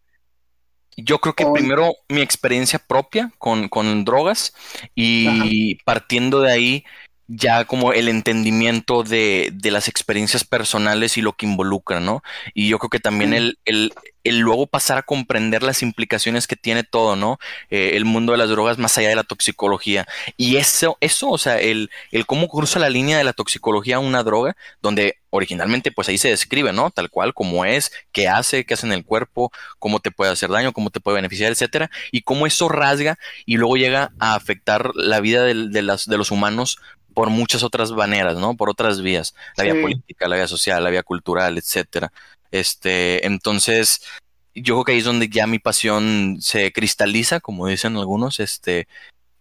[0.95, 4.53] Yo creo que primero mi experiencia propia con, con drogas
[4.93, 6.85] y partiendo de ahí
[7.27, 12.21] ya como el entendimiento de, de, las experiencias personales y lo que involucra, ¿no?
[12.53, 13.93] Y yo creo que también el, el,
[14.23, 17.39] el luego pasar a comprender las implicaciones que tiene todo, ¿no?
[17.69, 20.05] Eh, el mundo de las drogas más allá de la toxicología.
[20.37, 23.99] Y eso, eso, o sea, el, el cómo cruza la línea de la toxicología a
[23.99, 26.91] una droga, donde originalmente pues ahí se describe, ¿no?
[26.91, 30.49] Tal cual como es, qué hace, qué hace en el cuerpo, cómo te puede hacer
[30.49, 34.91] daño, cómo te puede beneficiar, etcétera, y cómo eso rasga y luego llega a afectar
[34.95, 36.77] la vida de, de, las, de los humanos
[37.13, 38.55] por muchas otras maneras, ¿no?
[38.55, 42.11] Por otras vías, la vía política, la vía social, la vía cultural, etcétera.
[42.51, 44.01] Este, entonces,
[44.55, 48.87] yo creo que ahí es donde ya mi pasión se cristaliza, como dicen algunos, este,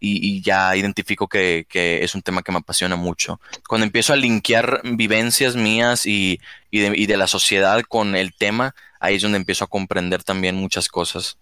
[0.05, 3.41] y, ya identifico que, es un tema que me apasiona mucho.
[3.69, 6.41] Cuando empiezo a linkear vivencias mías y,
[6.73, 11.39] de, la sociedad con el tema, ahí es donde empiezo a comprender también muchas cosas.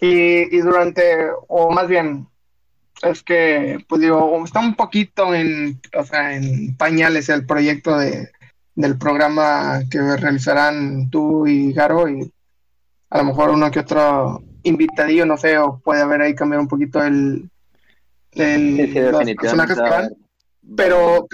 [0.00, 2.28] Y, y durante, o más bien,
[3.02, 8.30] es que, pues digo, está un poquito en, o sea, en pañales el proyecto de,
[8.74, 12.30] del programa que realizarán tú y Garo y
[13.10, 16.68] a lo mejor uno que otro invitadillo, no sé, o puede haber ahí cambiar un
[16.68, 17.48] poquito el,
[18.32, 19.78] el los personajes
[20.76, 21.26] Pero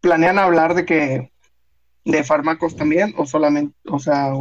[0.00, 1.32] planean hablar de que
[2.04, 4.32] de fármacos también o solamente, o sea,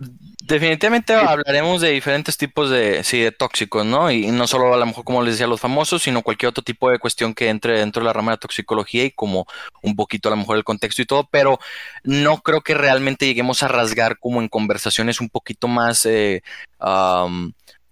[0.00, 4.10] Definitivamente hablaremos de diferentes tipos de, sí, de tóxicos, ¿no?
[4.12, 6.88] Y no solo a lo mejor, como les decía, los famosos, sino cualquier otro tipo
[6.88, 9.46] de cuestión que entre dentro de la rama de toxicología y como
[9.82, 11.58] un poquito a lo mejor el contexto y todo, pero
[12.04, 16.42] no creo que realmente lleguemos a rasgar como en conversaciones un poquito más eh,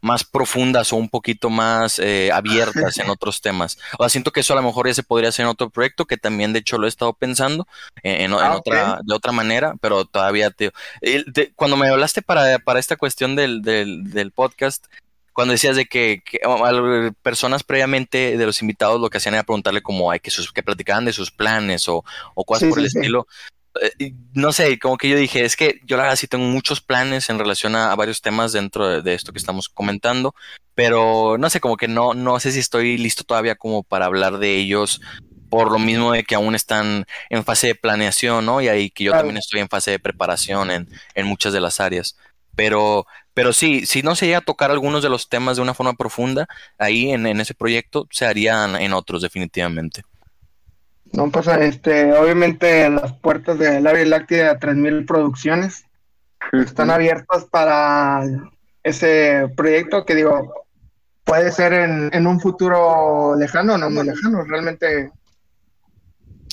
[0.07, 3.76] más profundas o un poquito más eh, abiertas en otros temas.
[3.98, 6.07] O sea, siento que eso a lo mejor ya se podría hacer en otro proyecto,
[6.07, 7.66] que también de hecho lo he estado pensando
[8.02, 10.70] en, ah, otra, de otra manera, pero todavía, tío.
[11.57, 14.86] cuando me hablaste para, para esta cuestión del, del, podcast,
[15.32, 16.22] cuando decías de que,
[17.22, 20.62] personas previamente de los invitados lo que hacían era preguntarle como hay que, sus, que
[20.62, 22.04] platicaban de sus planes o,
[22.34, 23.26] o cosas por el estilo
[24.35, 27.31] no sé, como que yo dije, es que yo la verdad sí tengo muchos planes
[27.31, 30.35] en relación a, varios temas dentro de, esto que estamos comentando,
[30.74, 34.39] pero no sé, como que no, no sé si estoy listo todavía como para hablar
[34.39, 35.01] de ellos
[35.49, 38.61] por lo mismo de que aún están en fase de planeación, ¿no?
[38.61, 41.81] Y ahí que yo también estoy en fase de preparación en, en muchas de las
[41.81, 42.16] áreas.
[42.57, 45.74] Pero, pero sí, si no se llega a tocar algunos de los temas de una
[45.74, 46.49] forma profunda,
[46.79, 50.03] ahí en, en ese proyecto se harían en otros definitivamente.
[51.12, 55.84] No, pues este, obviamente las puertas de la Vía Láctea a 3000 producciones
[56.52, 58.22] están abiertas para
[58.82, 60.66] ese proyecto que digo,
[61.24, 65.11] puede ser en, en un futuro lejano, no muy lejano, realmente.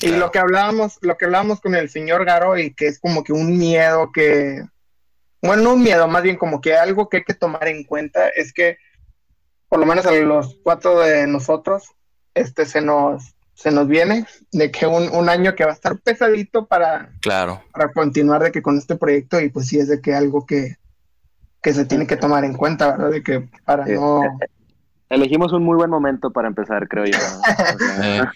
[0.02, 3.22] Y lo que hablábamos, lo que hablábamos con el señor Garo y que es como
[3.22, 4.62] que un miedo que,
[5.40, 8.28] bueno, no un miedo, más bien como que algo que hay que tomar en cuenta
[8.28, 8.78] es que
[9.68, 11.94] por lo menos a los cuatro de nosotros,
[12.34, 15.98] este se nos, se nos viene de que un, un año que va a estar
[15.98, 17.62] pesadito para, claro.
[17.72, 20.76] para continuar de que con este proyecto y pues sí es de que algo que,
[21.62, 23.10] que se tiene que tomar en cuenta, ¿verdad?
[23.10, 24.22] De que para no...
[25.08, 27.18] Elegimos un muy buen momento para empezar, creo yo.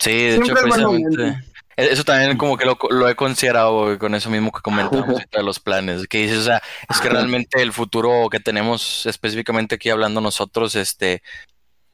[0.00, 1.36] Sí, de hecho, precisamente.
[1.76, 6.06] Eso también como que lo, he considerado con eso mismo que comentamos de los planes,
[6.06, 10.76] que dices, o sea, es que realmente el futuro que tenemos específicamente aquí hablando nosotros,
[10.76, 11.22] este,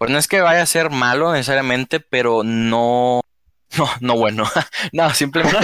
[0.01, 3.21] pues no es que vaya a ser malo necesariamente, pero no,
[3.77, 4.45] no, no bueno,
[4.95, 5.59] no, simplemente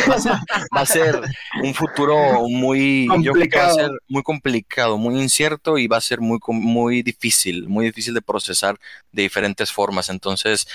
[0.76, 1.18] va a, ser,
[1.62, 5.96] un futuro muy, yo creo que va a ser muy complicado, muy incierto y va
[5.96, 8.78] a ser muy, muy difícil, muy difícil de procesar
[9.10, 10.68] de diferentes formas, entonces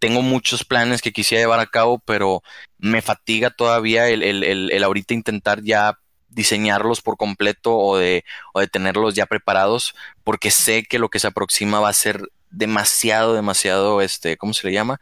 [0.00, 2.42] tengo muchos planes que quisiera llevar a cabo, pero
[2.78, 6.00] me fatiga todavía el, el, el, ahorita intentar ya
[6.30, 9.94] diseñarlos por completo o de, o de tenerlos ya preparados,
[10.24, 14.66] porque sé que lo que se aproxima va a ser demasiado, demasiado, este, ¿cómo se
[14.66, 15.00] le llama?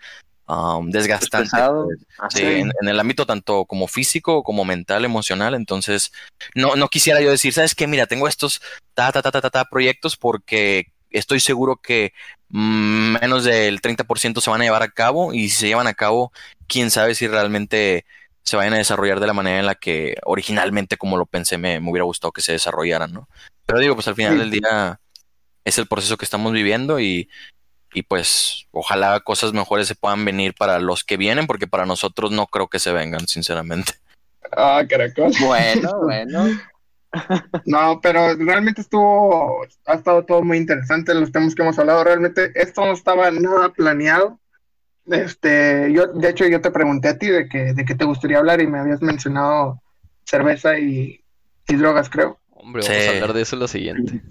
[0.49, 1.57] Um, desgastante
[2.31, 5.55] sí, en, el ámbito tanto como físico como mental, emocional.
[5.55, 6.13] Entonces,
[6.55, 7.87] no, no quisiera yo decir, ¿sabes qué?
[7.87, 8.61] Mira, tengo estos
[8.95, 12.13] ta, ta, ta, ta, ta, proyectos porque estoy seguro que
[12.49, 16.33] menos del 30% se van a llevar a cabo y si se llevan a cabo,
[16.67, 18.05] quién sabe si realmente
[18.43, 21.79] se vayan a desarrollar de la manera en la que originalmente como lo pensé me,
[21.79, 23.29] hubiera gustado que se desarrollaran, ¿no?
[23.65, 25.01] Pero digo, pues al final del día
[25.65, 27.29] es el proceso que estamos viviendo y,
[27.95, 32.31] y pues ojalá cosas mejores se puedan venir para los que vienen porque para nosotros
[32.31, 33.95] no creo que se vengan, sinceramente.
[34.57, 35.33] Ah, caracol.
[35.41, 36.49] Bueno, bueno.
[37.67, 42.05] No, pero realmente estuvo, ha estado todo muy interesante los temas que hemos hablado.
[42.05, 44.39] Realmente esto no estaba nada planeado.
[45.07, 48.39] Este, yo, de hecho, yo te pregunté a ti de que, de qué te gustaría
[48.39, 49.83] hablar y me habías mencionado
[50.25, 51.21] cerveza y,
[51.69, 52.39] drogas, creo.
[52.51, 54.23] Hombre, vamos a hablar de eso en lo siguiente.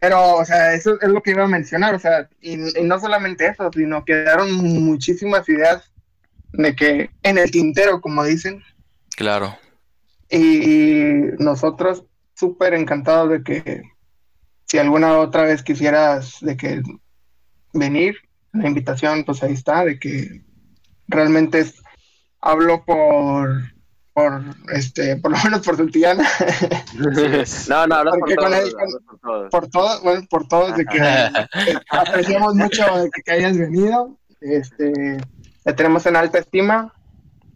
[0.00, 2.98] Pero, o sea, eso es lo que iba a mencionar, o sea, y, y no
[2.98, 5.90] solamente eso, sino que quedaron muchísimas ideas
[6.52, 8.62] de que en el tintero, como dicen.
[9.16, 9.56] Claro.
[10.30, 13.82] Y nosotros súper encantados de que
[14.66, 16.82] si alguna otra vez quisieras de que
[17.72, 18.16] venir,
[18.52, 20.42] la invitación pues ahí está, de que
[21.08, 21.64] realmente
[22.40, 23.62] hablo por
[24.16, 24.42] por
[24.72, 26.26] este por lo menos por Santillana
[27.68, 28.76] no no hablo por, todos,
[29.50, 31.00] por, todos bueno por todos de que
[31.90, 35.18] apreciamos mucho de que, hayas venido este
[35.64, 36.94] te tenemos en alta estima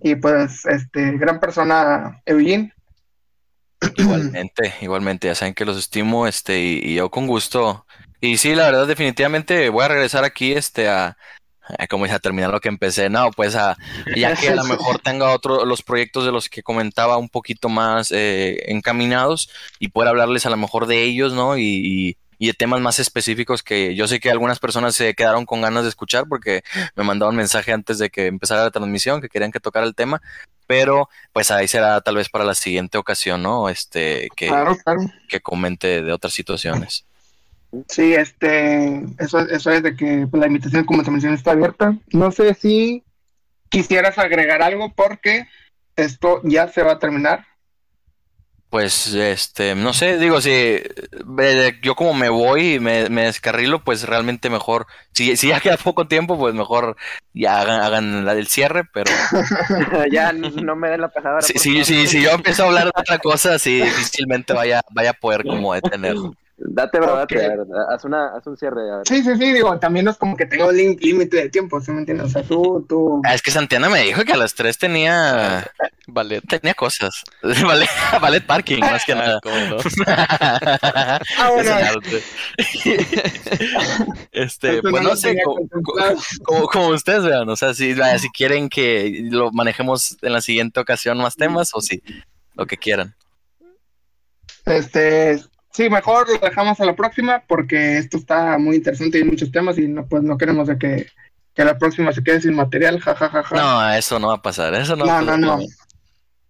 [0.03, 2.73] y pues, este, gran persona, Eugene.
[3.97, 7.87] Igualmente, igualmente, ya saben que los estimo, este, y, yo con gusto.
[8.21, 11.17] Y sí, la verdad, definitivamente voy a regresar aquí, este, a,
[11.91, 13.77] como a terminar lo que empecé, no, pues a,
[14.17, 17.69] ya que a lo mejor tenga otros, los proyectos de los que comentaba un poquito
[17.69, 21.57] más eh, encaminados y poder hablarles a lo mejor de ellos, ¿no?
[21.59, 25.61] y y de temas más específicos que yo sé que algunas personas se quedaron con
[25.61, 26.63] ganas de escuchar porque
[26.97, 30.23] me mandaron mensaje antes de que empezara la transmisión que querían que tocara el tema,
[30.67, 33.69] pero pues ahí será tal vez para la siguiente ocasión, ¿no?
[33.69, 34.51] Este, que,
[35.29, 37.05] que comente de otras situaciones.
[37.89, 41.97] Sí, este, eso, eso es de que pues, la invitación, como te mencioné, está abierta.
[42.13, 43.05] No sé si
[43.69, 45.47] quisieras agregar algo porque
[45.97, 47.47] esto ya se va a terminar.
[48.71, 50.81] Pues, este, no sé, digo, si
[51.83, 56.07] yo como me voy y me, descarrilo, pues realmente mejor, si, si ya queda poco
[56.07, 56.97] tiempo, pues mejor
[57.35, 59.11] ya hagan, hagan la del cierre, pero...
[60.13, 61.41] ya no me den la pasada.
[61.41, 65.11] Sí, sí, sí, si yo empiezo a hablar de otra cosa, sí, difícilmente vaya, vaya
[65.11, 66.33] a poder como detenerlo.
[66.63, 67.57] Date, bro, date,
[67.89, 68.83] haz, una, haz un cierre.
[69.05, 71.91] Sí, sí, sí, digo, también no es como que tenga un límite de tiempo, ¿sí
[71.91, 72.27] me entiendes?
[72.27, 73.23] O sea, tú, tú...
[73.25, 75.67] Ah, es que Santiana me dijo que a las tres tenía...
[76.07, 76.43] Ballet.
[76.47, 77.23] Tenía cosas.
[77.43, 77.89] ballet,
[78.21, 79.41] ballet parking, más que nada.
[80.07, 81.73] ah, bueno.
[84.33, 85.39] este, pues no sé,
[86.45, 90.79] como, como, ustedes vean, o sea, si, si quieren que lo manejemos en la siguiente
[90.79, 92.03] ocasión más temas o si
[92.55, 93.15] lo que quieran.
[94.67, 95.41] Este,
[95.81, 99.51] Sí, mejor lo dejamos a la próxima porque esto está muy interesante y hay muchos
[99.51, 101.07] temas y no, pues no queremos de que,
[101.55, 103.57] que la próxima se quede sin material, jajajaja.
[103.57, 105.59] No, eso no va a pasar, eso no, no, no, no.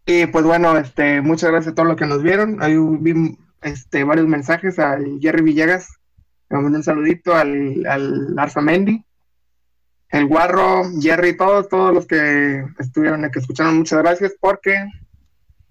[0.04, 2.60] Y pues bueno, este, muchas gracias a todos los que nos vieron.
[2.60, 5.86] Ahí vi este, varios mensajes al Jerry Villegas,
[6.48, 9.04] un saludito al, al Arza Mendy,
[10.08, 14.74] el Guarro, Jerry, todos, todos los que estuvieron, que escucharon, muchas gracias porque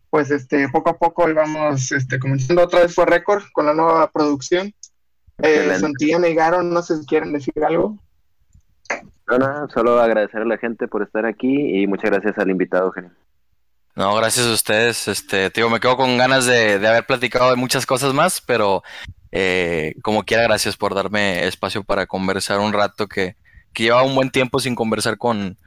[0.10, 4.10] pues este, poco a poco íbamos este, comenzando otra vez por récord con la nueva
[4.12, 4.74] producción.
[5.42, 7.98] Eh, Santillana y Garo, no sé si quieren decir algo.
[9.28, 12.92] No, no, solo agradecer a la gente por estar aquí y muchas gracias al invitado,
[12.92, 13.12] Genio.
[13.96, 15.08] No, gracias a ustedes.
[15.08, 18.82] Este, digo, me quedo con ganas de, haber platicado de muchas cosas más, pero
[19.32, 23.36] eh, como quiera, gracias por darme espacio para conversar un rato que,
[23.74, 25.58] que lleva un buen tiempo sin conversar con,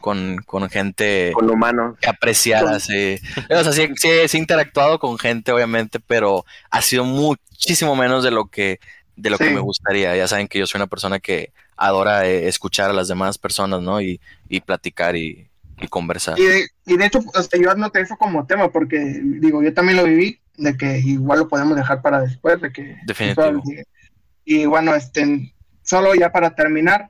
[0.00, 3.18] con, con gente con humanos que apreciara, sí.
[3.50, 8.46] O sea, sí, he interactuado con gente, obviamente, pero ha sido muchísimo menos de lo
[8.46, 8.80] que,
[9.16, 10.16] de lo que me gustaría.
[10.16, 13.82] Ya saben que yo soy una persona que adora eh, escuchar a las demás personas,
[13.82, 14.00] ¿no?
[14.00, 15.48] Y, y platicar y,
[15.80, 16.38] y conversar.
[16.38, 17.20] Y de, y de hecho,
[17.58, 21.48] yo anoté eso como tema, porque digo, yo también lo viví, de que igual lo
[21.48, 22.96] podemos dejar para después, de que...
[23.06, 23.62] Definitivo.
[24.44, 27.08] Y bueno, este, solo ya para terminar,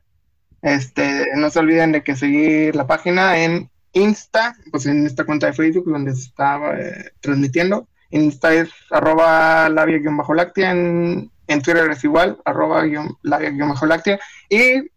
[0.62, 5.46] este, no se olviden de que seguir la página en Insta, pues en esta cuenta
[5.46, 7.88] de Facebook donde se estaba eh, transmitiendo.
[8.10, 12.84] Insta es arroba labia-láctea, en, en, Twitter es igual, arroba
[13.22, 14.18] labia-láctea.
[14.48, 14.90] Y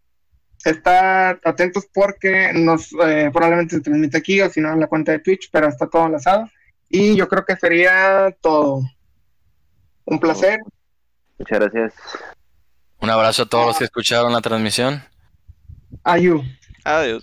[0.66, 5.12] estar atentos porque nos eh, probablemente se transmite aquí o si no en la cuenta
[5.12, 6.50] de Twitch, pero está todo enlazado.
[6.90, 8.82] Y yo creo que sería todo.
[10.06, 10.60] Un placer.
[11.40, 11.94] Muchas gracias.
[13.00, 15.04] Un abrazo a todos los que escucharon la transmisión.
[16.20, 16.44] You?
[16.86, 17.22] Adiós.